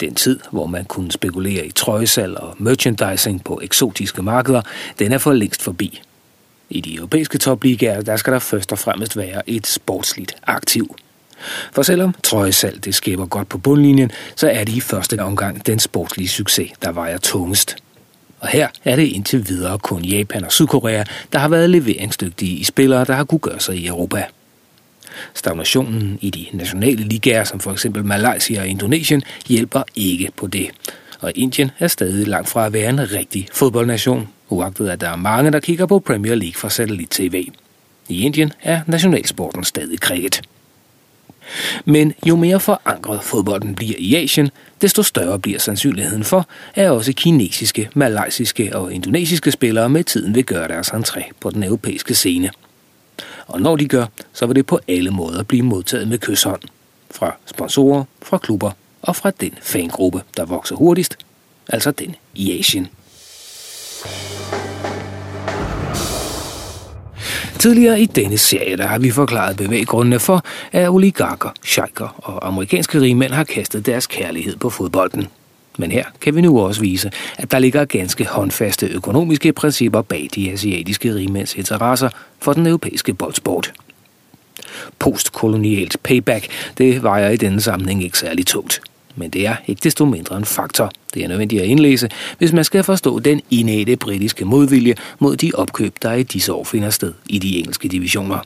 Den 0.00 0.14
tid, 0.14 0.40
hvor 0.50 0.66
man 0.66 0.84
kunne 0.84 1.12
spekulere 1.12 1.66
i 1.66 1.70
trøjsal 1.70 2.36
og 2.36 2.54
merchandising 2.58 3.44
på 3.44 3.60
eksotiske 3.62 4.22
markeder, 4.22 4.62
den 4.98 5.12
er 5.12 5.18
for 5.18 5.32
længst 5.32 5.62
forbi. 5.62 6.02
I 6.70 6.80
de 6.80 6.94
europæiske 6.94 7.38
topligaer, 7.38 8.00
der 8.00 8.16
skal 8.16 8.32
der 8.32 8.38
først 8.38 8.72
og 8.72 8.78
fremmest 8.78 9.16
være 9.16 9.50
et 9.50 9.66
sportsligt 9.66 10.36
aktiv. 10.46 10.96
For 11.72 11.82
selvom 11.82 12.14
trøjesalg 12.22 12.84
det 12.84 12.94
skaber 12.94 13.26
godt 13.26 13.48
på 13.48 13.58
bundlinjen, 13.58 14.10
så 14.36 14.50
er 14.50 14.64
det 14.64 14.72
i 14.72 14.80
første 14.80 15.22
omgang 15.22 15.66
den 15.66 15.78
sportslige 15.78 16.28
succes, 16.28 16.70
der 16.82 16.92
vejer 16.92 17.18
tungest. 17.18 17.76
Og 18.40 18.48
her 18.48 18.68
er 18.84 18.96
det 18.96 19.02
indtil 19.02 19.48
videre 19.48 19.78
kun 19.78 20.04
Japan 20.04 20.44
og 20.44 20.52
Sydkorea, 20.52 21.04
der 21.32 21.38
har 21.38 21.48
været 21.48 21.70
leveringsdygtige 21.70 22.56
i 22.56 22.64
spillere, 22.64 23.04
der 23.04 23.14
har 23.14 23.24
kunne 23.24 23.38
gøre 23.38 23.60
sig 23.60 23.76
i 23.76 23.86
Europa. 23.86 24.24
Stagnationen 25.34 26.18
i 26.20 26.30
de 26.30 26.46
nationale 26.52 27.02
ligaer, 27.02 27.44
som 27.44 27.60
for 27.60 27.72
eksempel 27.72 28.04
Malaysia 28.04 28.60
og 28.60 28.66
Indonesien, 28.66 29.22
hjælper 29.46 29.82
ikke 29.96 30.30
på 30.36 30.46
det. 30.46 30.70
Og 31.20 31.32
Indien 31.34 31.70
er 31.78 31.88
stadig 31.88 32.26
langt 32.26 32.48
fra 32.48 32.66
at 32.66 32.72
være 32.72 32.88
en 32.88 33.12
rigtig 33.12 33.48
fodboldnation, 33.52 34.28
uagtet 34.48 34.88
at 34.88 35.00
der 35.00 35.08
er 35.08 35.16
mange, 35.16 35.52
der 35.52 35.60
kigger 35.60 35.86
på 35.86 35.98
Premier 35.98 36.34
League 36.34 36.54
fra 36.54 36.70
satellit-tv. 36.70 37.48
I 38.08 38.22
Indien 38.22 38.52
er 38.62 38.80
nationalsporten 38.86 39.64
stadig 39.64 39.98
cricket. 39.98 40.42
Men 41.84 42.14
jo 42.26 42.36
mere 42.36 42.60
forankret 42.60 43.22
fodbolden 43.22 43.74
bliver 43.74 43.94
i 43.98 44.14
Asien, 44.14 44.50
desto 44.82 45.02
større 45.02 45.38
bliver 45.38 45.58
sandsynligheden 45.58 46.24
for, 46.24 46.48
at 46.74 46.90
også 46.90 47.12
kinesiske, 47.12 47.90
malaysiske 47.94 48.76
og 48.76 48.92
indonesiske 48.92 49.50
spillere 49.50 49.88
med 49.88 50.04
tiden 50.04 50.34
vil 50.34 50.44
gøre 50.44 50.68
deres 50.68 50.88
entré 50.88 51.30
på 51.40 51.50
den 51.50 51.62
europæiske 51.62 52.14
scene. 52.14 52.50
Og 53.48 53.60
når 53.60 53.76
de 53.76 53.88
gør, 53.88 54.06
så 54.32 54.46
vil 54.46 54.56
det 54.56 54.66
på 54.66 54.80
alle 54.88 55.10
måder 55.10 55.42
blive 55.42 55.62
modtaget 55.62 56.08
med 56.08 56.18
kysshånd. 56.18 56.62
Fra 57.10 57.36
sponsorer, 57.46 58.04
fra 58.22 58.38
klubber 58.38 58.70
og 59.02 59.16
fra 59.16 59.30
den 59.30 59.54
fangruppe, 59.62 60.22
der 60.36 60.44
vokser 60.44 60.76
hurtigst, 60.76 61.16
altså 61.68 61.90
den 61.90 62.14
i 62.34 62.58
Asien. 62.58 62.88
Tidligere 67.58 68.00
i 68.00 68.06
denne 68.06 68.38
serie 68.38 68.76
der 68.76 68.86
har 68.86 68.98
vi 68.98 69.10
forklaret 69.10 69.56
bevæggrundene 69.56 70.18
for, 70.18 70.44
at 70.72 70.88
oligarker, 70.88 71.50
sheiker 71.64 72.08
og 72.18 72.46
amerikanske 72.46 73.00
rigmænd 73.00 73.32
har 73.32 73.44
kastet 73.44 73.86
deres 73.86 74.06
kærlighed 74.06 74.56
på 74.56 74.70
fodbolden. 74.70 75.28
Men 75.80 75.90
her 75.90 76.04
kan 76.20 76.34
vi 76.34 76.40
nu 76.40 76.60
også 76.60 76.80
vise, 76.80 77.10
at 77.38 77.50
der 77.50 77.58
ligger 77.58 77.84
ganske 77.84 78.26
håndfaste 78.26 78.86
økonomiske 78.86 79.52
principper 79.52 80.02
bag 80.02 80.28
de 80.34 80.52
asiatiske 80.52 81.14
rigmænds 81.14 81.54
interesser 81.54 82.08
for 82.38 82.52
den 82.52 82.66
europæiske 82.66 83.14
boldsport. 83.14 83.72
Postkolonialt 84.98 85.96
payback, 86.02 86.46
det 86.78 87.02
vejer 87.02 87.30
i 87.30 87.36
denne 87.36 87.60
sammenhæng 87.60 88.04
ikke 88.04 88.18
særlig 88.18 88.46
tungt. 88.46 88.80
Men 89.16 89.30
det 89.30 89.46
er 89.46 89.56
ikke 89.66 89.80
desto 89.84 90.04
mindre 90.04 90.36
en 90.36 90.44
faktor. 90.44 90.92
Det 91.14 91.24
er 91.24 91.28
nødvendigt 91.28 91.62
at 91.62 91.68
indlæse, 91.68 92.08
hvis 92.38 92.52
man 92.52 92.64
skal 92.64 92.84
forstå 92.84 93.18
den 93.18 93.40
innate 93.50 93.96
britiske 93.96 94.44
modvilje 94.44 94.94
mod 95.18 95.36
de 95.36 95.52
opkøb, 95.54 95.94
der 96.02 96.12
i 96.12 96.22
disse 96.22 96.52
år 96.52 96.64
finder 96.64 96.90
sted 96.90 97.12
i 97.26 97.38
de 97.38 97.58
engelske 97.58 97.88
divisioner. 97.88 98.38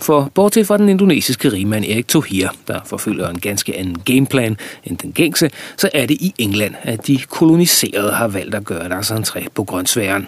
For 0.00 0.30
bortset 0.34 0.66
fra 0.66 0.78
den 0.78 0.88
indonesiske 0.88 1.52
rigmand 1.52 1.84
Erik 1.84 2.08
Tohir, 2.08 2.48
der 2.68 2.80
forfølger 2.86 3.28
en 3.28 3.40
ganske 3.40 3.76
anden 3.76 3.98
gameplan 4.04 4.56
end 4.84 4.98
den 4.98 5.12
gængse, 5.12 5.50
så 5.76 5.90
er 5.94 6.06
det 6.06 6.14
i 6.20 6.34
England, 6.38 6.74
at 6.82 7.06
de 7.06 7.18
koloniserede 7.18 8.12
har 8.12 8.28
valgt 8.28 8.54
at 8.54 8.64
gøre 8.64 8.88
deres 8.88 9.10
entré 9.10 9.46
på 9.54 9.64
grøntsværen. 9.64 10.26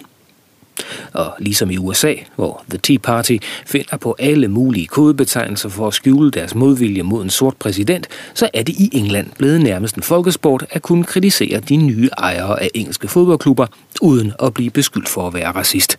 Og 1.12 1.34
ligesom 1.38 1.70
i 1.70 1.76
USA, 1.76 2.14
hvor 2.36 2.64
The 2.70 2.78
Tea 2.78 2.98
Party 2.98 3.36
finder 3.66 3.96
på 3.96 4.16
alle 4.18 4.48
mulige 4.48 4.86
kodebetegnelser 4.86 5.68
for 5.68 5.86
at 5.86 5.94
skjule 5.94 6.30
deres 6.30 6.54
modvilje 6.54 7.02
mod 7.02 7.22
en 7.22 7.30
sort 7.30 7.56
præsident, 7.56 8.08
så 8.34 8.48
er 8.54 8.62
det 8.62 8.72
i 8.72 8.90
England 8.92 9.26
blevet 9.38 9.60
nærmest 9.60 9.96
en 9.96 10.02
folkesport 10.02 10.64
at 10.70 10.82
kunne 10.82 11.04
kritisere 11.04 11.60
de 11.60 11.76
nye 11.76 12.08
ejere 12.18 12.62
af 12.62 12.70
engelske 12.74 13.08
fodboldklubber, 13.08 13.66
uden 14.02 14.32
at 14.42 14.54
blive 14.54 14.70
beskyldt 14.70 15.08
for 15.08 15.26
at 15.26 15.34
være 15.34 15.50
racist. 15.52 15.98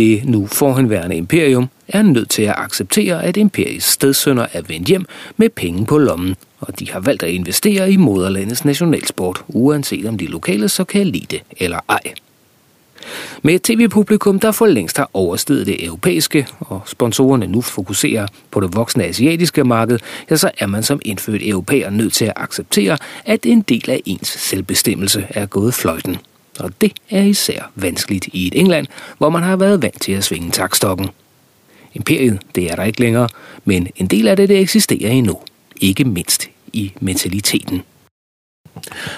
Det 0.00 0.24
nu 0.24 0.46
forhenværende 0.46 1.16
imperium 1.16 1.68
er 1.88 2.02
nødt 2.02 2.30
til 2.30 2.42
at 2.42 2.54
acceptere, 2.58 3.24
at 3.24 3.36
imperiets 3.36 3.86
stedsønder 3.86 4.46
er 4.52 4.62
vendt 4.62 4.88
hjem 4.88 5.04
med 5.36 5.48
penge 5.48 5.86
på 5.86 5.98
lommen, 5.98 6.36
og 6.60 6.78
de 6.78 6.90
har 6.90 7.00
valgt 7.00 7.22
at 7.22 7.30
investere 7.30 7.92
i 7.92 7.96
moderlandets 7.96 8.64
nationalsport, 8.64 9.44
uanset 9.48 10.06
om 10.06 10.18
de 10.18 10.26
lokale 10.26 10.68
så 10.68 10.84
kan 10.84 11.06
lide 11.06 11.26
det 11.30 11.42
eller 11.56 11.78
ej. 11.88 12.00
Med 13.42 13.54
et 13.54 13.62
tv-publikum, 13.62 14.40
der 14.40 14.52
for 14.52 14.66
længst 14.66 14.96
har 14.96 15.10
oversteget 15.14 15.66
det 15.66 15.84
europæiske, 15.84 16.46
og 16.60 16.80
sponsorerne 16.86 17.46
nu 17.46 17.60
fokuserer 17.60 18.26
på 18.50 18.60
det 18.60 18.76
voksne 18.76 19.04
asiatiske 19.04 19.64
marked, 19.64 19.98
ja, 20.30 20.36
så 20.36 20.50
er 20.58 20.66
man 20.66 20.82
som 20.82 21.00
indfødt 21.04 21.48
europæer 21.48 21.90
nødt 21.90 22.12
til 22.12 22.24
at 22.24 22.32
acceptere, 22.36 22.98
at 23.24 23.46
en 23.46 23.60
del 23.60 23.90
af 23.90 24.02
ens 24.06 24.28
selvbestemmelse 24.28 25.26
er 25.30 25.46
gået 25.46 25.74
fløjten. 25.74 26.16
Og 26.60 26.70
det 26.80 26.92
er 27.10 27.22
især 27.22 27.70
vanskeligt 27.74 28.28
i 28.32 28.46
et 28.46 28.60
England, 28.60 28.86
hvor 29.18 29.30
man 29.30 29.42
har 29.42 29.56
været 29.56 29.82
vant 29.82 30.02
til 30.02 30.12
at 30.12 30.24
svinge 30.24 30.50
takstokken. 30.50 31.08
Imperiet, 31.94 32.40
det 32.54 32.70
er 32.70 32.76
der 32.76 32.84
ikke 32.84 33.00
længere, 33.00 33.28
men 33.64 33.88
en 33.96 34.06
del 34.06 34.28
af 34.28 34.36
det, 34.36 34.48
det 34.48 34.60
eksisterer 34.60 35.10
endnu. 35.10 35.38
Ikke 35.80 36.04
mindst 36.04 36.48
i 36.72 36.92
mentaliteten. 37.00 37.82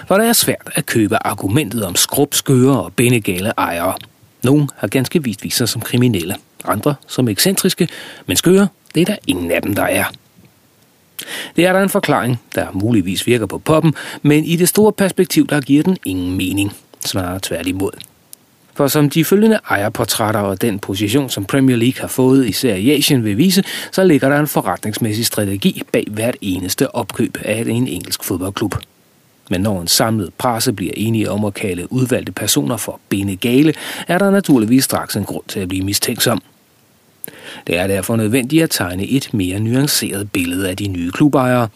For 0.09 0.19
det 0.19 0.27
er 0.27 0.33
svært 0.33 0.71
at 0.75 0.87
købe 0.87 1.27
argumentet 1.27 1.85
om 1.85 1.97
skrubskøre 1.97 2.83
og 2.83 2.93
bindegale 2.93 3.53
ejere. 3.59 3.95
Nogle 4.43 4.69
har 4.77 4.89
ganske 4.89 5.23
vist 5.23 5.45
vist 5.45 5.57
sig 5.57 5.69
som 5.69 5.81
kriminelle, 5.81 6.37
andre 6.65 6.95
som 7.07 7.29
ekscentriske, 7.29 7.89
men 8.27 8.37
skøre, 8.37 8.69
det 8.95 9.01
er 9.01 9.05
der 9.05 9.17
ingen 9.27 9.51
af 9.51 9.63
dem, 9.63 9.75
der 9.75 9.83
er. 9.83 10.05
Det 11.57 11.67
er 11.67 11.73
der 11.73 11.81
en 11.81 11.89
forklaring, 11.89 12.41
der 12.55 12.67
muligvis 12.73 13.27
virker 13.27 13.47
på 13.47 13.59
poppen, 13.59 13.95
men 14.23 14.45
i 14.45 14.57
det 14.57 14.69
store 14.69 14.93
perspektiv, 14.93 15.47
der 15.47 15.61
giver 15.61 15.83
den 15.83 15.97
ingen 16.05 16.37
mening, 16.37 16.73
snarere 17.05 17.41
tværtimod. 17.43 17.93
For 18.75 18.88
som 18.88 19.11
de 19.11 19.25
følgende 19.25 19.59
ejerportrætter 19.71 20.41
og 20.41 20.62
den 20.62 20.79
position, 20.79 21.31
som 21.31 21.45
Premier 21.45 21.77
League 21.77 22.01
har 22.01 22.09
fået 22.09 22.65
i 22.65 22.91
Asien 22.91 23.25
vil 23.25 23.38
vise, 23.38 23.65
så 23.93 24.05
ligger 24.05 24.29
der 24.29 24.41
en 24.41 24.47
forretningsmæssig 24.47 25.27
strategi 25.27 25.83
bag 25.93 26.07
hvert 26.11 26.37
eneste 26.41 26.95
opkøb 26.95 27.38
af 27.45 27.65
en 27.69 27.88
engelsk 27.88 28.25
fodboldklub. 28.25 28.75
Men 29.51 29.61
når 29.61 29.81
en 29.81 29.88
samlet 29.88 30.35
presse 30.38 30.73
bliver 30.73 30.93
enige 30.97 31.31
om 31.31 31.45
at 31.45 31.55
kalde 31.55 31.93
udvalgte 31.93 32.33
personer 32.33 32.77
for 32.77 33.01
gale, 33.41 33.75
er 34.09 34.19
der 34.19 34.31
naturligvis 34.31 34.85
straks 34.85 35.17
en 35.17 35.25
grund 35.25 35.45
til 35.49 35.61
at 35.61 35.69
blive 35.69 35.85
mistænksom. 35.85 36.43
Det 37.67 37.79
er 37.79 37.87
derfor 37.87 38.17
nødvendigt 38.17 38.62
at 38.62 38.71
tegne 38.71 39.07
et 39.07 39.35
mere 39.35 39.61
nuanceret 39.61 40.33
billede 40.33 40.69
af 40.69 40.77
de 40.77 40.88
nye 40.88 41.11
klubejere, 41.11 41.69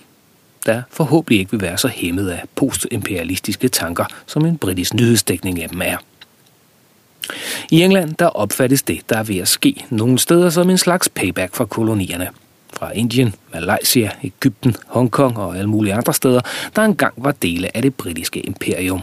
der 0.66 0.82
forhåbentlig 0.90 1.38
ikke 1.38 1.50
vil 1.50 1.60
være 1.60 1.78
så 1.78 1.88
hæmmet 1.88 2.28
af 2.28 2.42
postimperialistiske 2.54 3.68
tanker, 3.68 4.04
som 4.26 4.46
en 4.46 4.58
britisk 4.58 4.94
nyhedsdækning 4.94 5.62
af 5.62 5.68
dem 5.68 5.82
er. 5.82 5.96
I 7.70 7.82
England 7.82 8.14
der 8.14 8.26
opfattes 8.26 8.82
det, 8.82 9.00
der 9.08 9.18
er 9.18 9.22
ved 9.22 9.36
at 9.36 9.48
ske 9.48 9.84
nogle 9.90 10.18
steder 10.18 10.50
som 10.50 10.70
en 10.70 10.78
slags 10.78 11.08
payback 11.08 11.54
for 11.54 11.64
kolonierne– 11.64 12.28
fra 12.78 12.90
Indien, 12.94 13.34
Malaysia, 13.54 14.10
Ægypten, 14.22 14.76
Hongkong 14.86 15.38
og 15.38 15.56
alle 15.56 15.70
mulige 15.70 15.94
andre 15.94 16.14
steder, 16.14 16.40
der 16.76 16.82
engang 16.82 17.14
var 17.16 17.32
dele 17.32 17.76
af 17.76 17.82
det 17.82 17.94
britiske 17.94 18.40
imperium. 18.40 19.02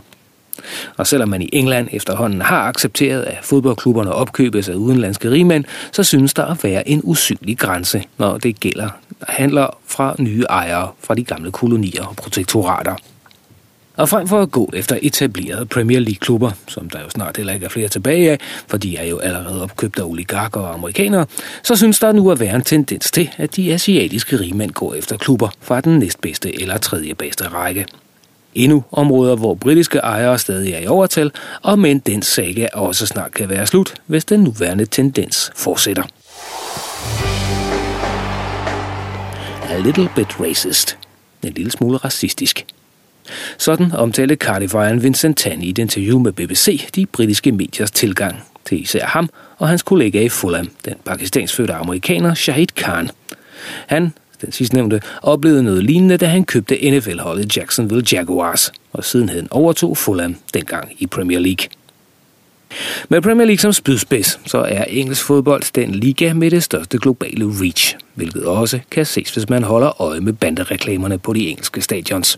Og 0.98 1.08
selvom 1.08 1.30
man 1.30 1.42
i 1.42 1.50
England 1.54 1.88
efterhånden 1.92 2.42
har 2.42 2.62
accepteret, 2.62 3.22
at 3.22 3.38
fodboldklubberne 3.42 4.14
opkøbes 4.14 4.70
af 4.70 4.74
udenlandske 4.74 5.32
rigmænd, 5.32 5.66
så 5.92 6.04
synes 6.04 6.34
der 6.34 6.46
at 6.46 6.64
være 6.64 6.90
en 6.90 7.02
usynlig 7.04 7.58
grænse, 7.58 8.04
når 8.18 8.38
det 8.38 8.60
gælder 8.60 8.90
handler 9.28 9.78
fra 9.88 10.16
nye 10.20 10.44
ejere 10.50 10.92
fra 11.00 11.16
de 11.16 11.24
gamle 11.24 11.52
kolonier 11.52 12.06
og 12.06 12.16
protektorater. 12.16 12.96
Og 13.98 14.10
frem 14.10 14.28
for 14.28 14.42
at 14.42 14.52
gå 14.52 14.70
efter 14.74 14.98
etablerede 15.02 15.66
Premier 15.66 16.00
League-klubber, 16.00 16.52
som 16.68 16.90
der 16.90 17.00
jo 17.02 17.10
snart 17.10 17.38
heller 17.38 17.54
ikke 17.54 17.66
er 17.66 17.70
flere 17.70 17.88
tilbage 17.88 18.32
af, 18.32 18.40
for 18.68 18.78
de 18.78 18.98
er 18.98 19.06
jo 19.06 19.20
allerede 19.20 19.64
opkøbt 19.64 20.00
af 20.00 20.04
oligarker 20.04 20.60
og 20.60 20.74
amerikanere, 20.74 21.26
så 21.64 21.76
synes 21.76 22.00
der 22.00 22.12
nu 22.12 22.32
at 22.32 22.40
være 22.40 22.56
en 22.56 22.64
tendens 22.64 23.12
til, 23.12 23.30
at 23.38 23.56
de 23.56 23.74
asiatiske 23.74 24.40
rigmænd 24.40 24.72
går 24.72 24.94
efter 24.94 25.18
klubber 25.18 25.50
fra 25.62 25.82
den 25.82 26.00
næstbedste 26.00 26.62
eller 26.62 26.78
tredje 26.78 27.14
bedste 27.14 27.48
række. 27.48 27.86
Endnu 28.56 28.84
områder, 28.92 29.36
hvor 29.36 29.54
britiske 29.54 29.98
ejere 29.98 30.40
stadig 30.40 30.74
er 30.74 30.80
i 30.80 30.88
overtal, 30.88 31.32
og 31.62 31.80
men 31.80 32.00
den 32.00 32.22
saga 32.22 32.68
også 32.74 33.06
snart 33.06 33.34
kan 33.34 33.50
være 33.50 33.68
slut, 33.68 33.94
hvis 34.06 34.26
den 34.26 34.40
nuværende 34.40 34.86
tendens 34.86 35.52
fortsætter. 35.56 36.04
A 39.74 39.80
little 39.80 40.10
bit 40.16 40.40
racist. 40.40 40.98
En 41.44 41.54
lille 41.54 41.72
smule 41.72 41.98
racistisk. 41.98 42.66
Sådan 43.58 43.92
omtalte 43.92 44.36
Cardiff-ejeren 44.36 45.04
Vincent 45.04 45.38
Tan 45.38 45.62
i 45.62 45.70
et 45.70 45.78
interview 45.78 46.20
med 46.20 46.32
BBC 46.32 46.92
de 46.92 47.06
britiske 47.06 47.52
mediers 47.52 47.92
tilgang 47.92 48.44
til 48.66 48.82
især 48.82 49.06
ham 49.06 49.30
og 49.58 49.68
hans 49.68 49.84
kollega 49.84 50.22
i 50.22 50.30
Fulham, 50.30 50.70
den 50.86 50.94
pakistansfødte 51.06 51.74
amerikaner 51.74 52.34
Shahid 52.34 52.68
Khan. 52.76 53.10
Han, 53.88 54.14
den 54.42 54.52
sidstnævnte, 54.52 55.02
oplevede 55.22 55.64
noget 55.64 55.84
lignende, 55.84 56.18
da 56.18 56.26
han 56.26 56.46
købte 56.46 56.92
NFL-holdet 56.92 57.58
Jacksonville 57.58 58.04
Jaguars, 58.12 58.72
og 58.94 59.04
sidenhen 59.04 59.48
overtog 59.52 59.98
Fulham 59.98 60.36
dengang 60.54 60.92
i 61.00 61.08
Premier 61.08 61.40
League. 61.40 61.68
Med 63.10 63.22
Premier 63.22 63.46
League 63.46 63.60
som 63.60 63.74
spydspids, 63.74 64.40
så 64.46 64.58
er 64.58 64.84
engelsk 64.84 65.24
fodbold 65.24 65.74
den 65.76 65.92
liga 65.92 66.34
med 66.34 66.52
det 66.52 66.64
største 66.64 66.98
globale 66.98 67.46
reach, 67.46 67.96
hvilket 68.14 68.46
også 68.46 68.80
kan 68.92 69.06
ses, 69.06 69.34
hvis 69.34 69.50
man 69.50 69.64
holder 69.64 70.02
øje 70.02 70.20
med 70.20 70.34
bandereklamerne 70.34 71.20
på 71.20 71.34
de 71.34 71.48
engelske 71.50 71.82
stadions. 71.82 72.38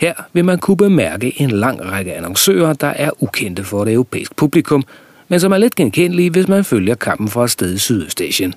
Her 0.00 0.14
vil 0.32 0.44
man 0.44 0.58
kunne 0.58 0.76
bemærke 0.76 1.40
en 1.40 1.50
lang 1.50 1.90
række 1.92 2.14
annoncører, 2.14 2.72
der 2.72 2.86
er 2.86 3.10
ukendte 3.22 3.64
for 3.64 3.84
det 3.84 3.94
europæiske 3.94 4.34
publikum, 4.34 4.84
men 5.28 5.40
som 5.40 5.52
er 5.52 5.58
lidt 5.58 5.74
genkendelige, 5.74 6.30
hvis 6.30 6.48
man 6.48 6.64
følger 6.64 6.94
kampen 6.94 7.28
fra 7.28 7.44
et 7.44 7.50
sted 7.50 7.74
i 7.74 7.78
Sydøstasien. 7.78 8.54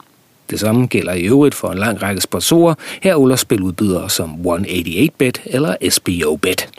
Det 0.50 0.60
samme 0.60 0.88
gælder 0.88 1.14
i 1.14 1.24
øvrigt 1.24 1.56
for 1.56 1.72
en 1.72 1.78
lang 1.78 2.02
række 2.02 2.22
sponsorer, 2.22 2.74
herunder 3.02 3.36
spiludbydere 3.36 4.10
som 4.10 4.32
188bet 4.32 5.32
eller 5.46 5.76
SBO-bet. 5.90 6.70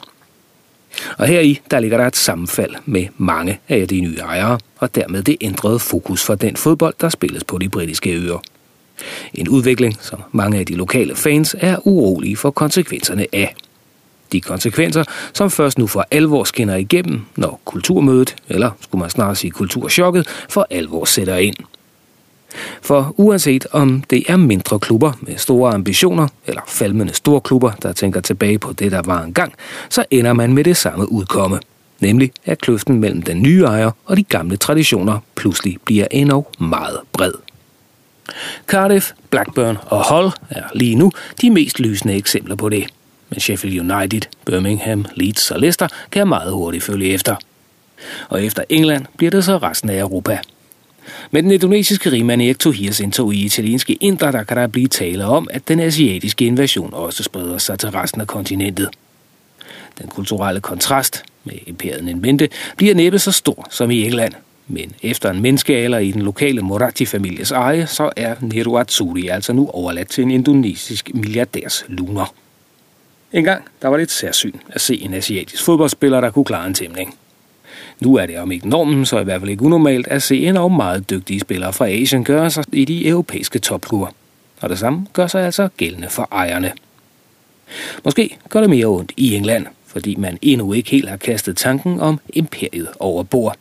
Og 1.19 1.27
heri 1.27 1.61
der 1.71 1.81
ligger 1.81 1.97
der 1.97 2.07
et 2.07 2.17
sammenfald 2.17 2.75
med 2.85 3.07
mange 3.17 3.59
af 3.69 3.89
de 3.89 4.01
nye 4.01 4.17
ejere, 4.19 4.59
og 4.79 4.95
dermed 4.95 5.23
det 5.23 5.37
ændrede 5.41 5.79
fokus 5.79 6.25
for 6.25 6.35
den 6.35 6.57
fodbold, 6.57 6.95
der 7.01 7.09
spilles 7.09 7.45
på 7.45 7.59
de 7.59 7.69
britiske 7.69 8.11
øer. 8.11 8.43
En 9.35 9.49
udvikling, 9.49 9.97
som 10.01 10.23
mange 10.33 10.59
af 10.59 10.67
de 10.67 10.75
lokale 10.75 11.17
fans 11.17 11.57
er 11.59 11.87
urolige 11.87 12.37
for 12.37 12.51
konsekvenserne 12.51 13.27
af. 13.33 13.55
De 14.33 14.41
konsekvenser, 14.41 15.05
som 15.35 15.51
først 15.51 15.79
nu 15.79 15.87
for 15.87 16.07
alvor 16.11 16.45
skinner 16.45 16.77
igennem, 16.77 17.21
når 17.37 17.61
kulturmødet, 17.65 18.37
eller 18.49 18.71
skulle 18.81 19.01
man 19.01 19.11
snarere 19.11 19.37
sige 19.37 19.51
kulturschokket, 19.51 20.29
for 20.49 20.67
alvor 20.71 21.05
sætter 21.05 21.37
ind. 21.37 21.57
For 22.83 23.15
uanset 23.17 23.67
om 23.73 24.03
det 24.11 24.25
er 24.29 24.37
mindre 24.37 24.79
klubber 24.79 25.13
med 25.21 25.37
store 25.37 25.75
ambitioner, 25.75 26.29
eller 26.47 26.63
falmende 26.69 27.15
store 27.15 27.41
klubber, 27.41 27.73
der 27.73 27.93
tænker 27.93 28.21
tilbage 28.21 28.59
på 28.59 28.73
det, 28.73 28.93
der 28.93 29.03
var 29.03 29.23
engang, 29.23 29.53
så 29.89 30.05
ender 30.11 30.33
man 30.33 30.53
med 30.53 30.65
det 30.65 30.77
samme 30.77 31.13
udkomme. 31.13 31.61
Nemlig 32.01 32.33
at 32.45 32.61
kløften 32.61 33.01
mellem 33.01 33.23
den 33.23 33.43
nye 33.43 33.63
ejer 33.63 33.91
og 34.05 34.17
de 34.17 34.23
gamle 34.23 34.57
traditioner 34.57 35.19
pludselig 35.35 35.77
bliver 35.85 36.07
endnu 36.11 36.47
meget 36.59 36.99
bred. 37.13 37.33
Cardiff, 38.67 39.13
Blackburn 39.31 39.79
og 39.87 40.15
Hull 40.15 40.33
er 40.51 40.63
lige 40.75 40.95
nu 40.95 41.13
de 41.41 41.51
mest 41.51 41.81
lysende 41.81 42.15
eksempler 42.15 42.55
på 42.57 42.69
det 42.69 42.87
men 43.31 43.41
Sheffield 43.41 43.81
United, 43.81 44.21
Birmingham, 44.45 45.07
Leeds 45.15 45.51
og 45.51 45.61
Leicester 45.61 45.89
kan 46.11 46.29
meget 46.29 46.53
hurtigt 46.53 46.85
følge 46.85 47.09
efter. 47.09 47.37
Og 48.29 48.45
efter 48.45 48.63
England 48.69 49.07
bliver 49.17 49.31
det 49.31 49.45
så 49.45 49.57
resten 49.57 49.91
af 49.91 50.01
Europa. 50.01 50.39
Med 51.31 51.43
den 51.43 51.51
indonesiske 51.51 52.13
rigmand 52.13 52.43
Erik 52.43 52.59
Tohirs 52.59 53.01
indtog 53.01 53.35
i 53.35 53.45
italienske 53.45 53.95
indre, 53.95 54.33
der 54.33 54.45
kan 54.45 54.57
der 54.57 54.67
blive 54.67 54.89
tale 54.89 55.25
om, 55.25 55.49
at 55.51 55.69
den 55.69 55.81
asiatiske 55.81 56.45
invasion 56.45 56.95
også 56.95 57.23
spreder 57.23 57.59
sig 57.59 57.79
til 57.79 57.91
resten 57.91 58.21
af 58.21 58.27
kontinentet. 58.27 58.89
Den 59.99 60.09
kulturelle 60.09 60.61
kontrast, 60.61 61.23
med 61.45 61.55
imperiet 61.67 62.09
en 62.09 62.21
mente, 62.21 62.49
bliver 62.77 62.95
næppe 62.95 63.19
så 63.19 63.33
stor 63.33 63.67
som 63.71 63.91
i 63.91 64.05
England, 64.05 64.33
Men 64.73 64.93
efter 65.03 65.31
en 65.31 65.41
menneskealder 65.43 65.99
i 65.99 66.11
den 66.11 66.23
lokale 66.23 66.61
Moratti-families 66.61 67.51
eje, 67.51 67.87
så 67.87 68.11
er 68.17 68.35
Nero 68.41 68.79
Azzurri 68.79 69.29
altså 69.29 69.53
nu 69.53 69.69
overladt 69.69 70.09
til 70.09 70.23
en 70.23 70.31
indonesisk 70.31 71.11
milliardærs 71.15 71.85
luner. 71.89 72.35
En 73.33 73.45
gang 73.45 73.65
der 73.83 73.89
var 73.89 73.97
det 73.97 74.05
et 74.05 74.11
særsyn 74.11 74.59
at 74.69 74.81
se 74.81 75.03
en 75.03 75.15
asiatisk 75.15 75.65
fodboldspiller, 75.65 76.21
der 76.21 76.31
kunne 76.31 76.45
klare 76.45 76.67
en 76.67 76.75
tæmning. 76.75 77.15
Nu 78.01 78.17
er 78.17 78.27
det 78.27 78.39
om 78.39 78.53
ikke 78.53 78.69
normen, 78.69 79.07
så 79.07 79.21
i 79.21 79.25
hvert 79.25 79.41
fald 79.41 79.51
ikke 79.51 79.63
unormalt 79.63 80.09
at 80.09 80.23
se 80.23 80.47
en 80.47 80.55
meget 80.55 81.11
dygtige 81.11 81.41
spillere 81.41 81.73
fra 81.73 81.89
Asien 81.89 82.25
gøre 82.25 82.51
sig 82.51 82.65
i 82.73 82.85
de 82.85 83.09
europæiske 83.09 83.59
topklubber. 83.59 84.07
Og 84.61 84.71
det 84.71 84.79
samme 84.79 85.07
gør 85.13 85.27
sig 85.27 85.45
altså 85.45 85.69
gældende 85.77 86.09
for 86.09 86.29
ejerne. 86.33 86.73
Måske 88.05 88.37
gør 88.49 88.61
det 88.61 88.71
mere 88.71 88.87
ondt 88.87 89.13
i 89.17 89.35
England, 89.35 89.67
fordi 89.87 90.17
man 90.17 90.39
endnu 90.43 90.73
ikke 90.73 90.91
helt 90.91 91.09
har 91.09 91.17
kastet 91.17 91.57
tanken 91.57 92.01
om 92.01 92.21
imperiet 92.29 92.89
over 93.01 93.23
bord. 93.23 93.57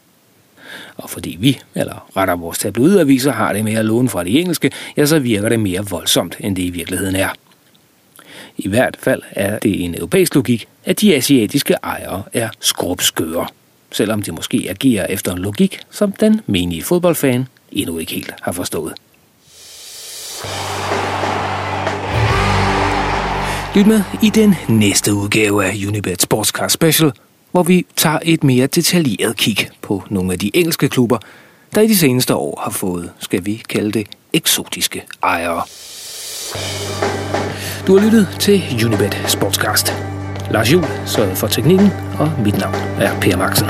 Og 0.98 1.10
fordi 1.10 1.38
vi, 1.40 1.60
eller 1.76 2.10
retter 2.18 2.36
vores 2.36 2.60
tabloidaviser, 2.60 3.32
har 3.32 3.54
det 3.54 3.64
mere 3.64 3.84
låne 3.84 4.10
fra 4.10 4.24
de 4.24 4.40
engelske, 4.40 4.72
ja, 4.98 5.06
så 5.06 5.20
virker 5.20 5.50
det 5.50 5.60
mere 5.60 5.86
voldsomt, 5.90 6.38
end 6.40 6.56
det 6.56 6.64
i 6.64 6.70
virkeligheden 6.70 7.16
er. 7.16 7.30
I 8.58 8.68
hvert 8.68 8.98
fald 9.00 9.22
er 9.32 9.60
det 9.60 9.84
en 9.84 9.96
europæisk 9.96 10.36
logik, 10.36 10.68
at 10.86 11.02
de 11.02 11.16
asiatiske 11.16 11.76
ejere 11.84 12.24
er 12.34 12.50
skrubskøre, 12.60 13.48
selvom 13.92 14.22
de 14.22 14.32
måske 14.32 14.68
agerer 14.70 15.06
efter 15.08 15.32
en 15.32 15.40
logik, 15.40 15.80
som 15.92 16.12
den 16.12 16.42
menige 16.48 16.84
fodboldfan 16.84 17.48
endnu 17.72 17.98
ikke 17.98 18.14
helt 18.14 18.34
har 18.42 18.52
forstået. 18.52 18.94
Lyt 23.76 23.88
med 23.88 24.02
i 24.24 24.30
den 24.30 24.56
næste 24.70 25.14
udgave 25.14 25.66
af 25.66 25.74
Unibet 25.88 26.22
Sportscar 26.22 26.68
Special, 26.68 27.12
hvor 27.52 27.64
vi 27.64 27.86
tager 27.96 28.20
et 28.24 28.44
mere 28.44 28.68
detaljeret 28.68 29.38
kig 29.38 29.70
på 29.82 30.04
nogle 30.10 30.34
af 30.34 30.40
de 30.40 30.52
engelske 30.54 30.90
klubber, 30.90 31.18
der 31.76 31.82
i 31.82 31.88
de 31.88 31.98
seneste 31.98 32.36
år 32.36 32.62
har 32.64 32.72
fået, 32.72 33.12
skal 33.20 33.46
vi 33.46 33.64
kalde 33.70 33.92
det, 33.92 34.08
eksotiske 34.34 35.04
ejere. 35.24 35.62
Du 37.88 37.98
har 37.98 38.06
lyttet 38.06 38.28
til 38.40 38.86
Unibet 38.86 39.24
Sportscast. 39.28 40.19
Lars 40.52 40.72
Juhl 40.72 40.86
sørgede 41.06 41.36
for 41.36 41.48
teknikken, 41.48 41.92
og 42.20 42.32
mit 42.44 42.58
navn 42.58 42.76
er 43.00 43.20
Per 43.22 43.38
Maxen. 43.38 43.68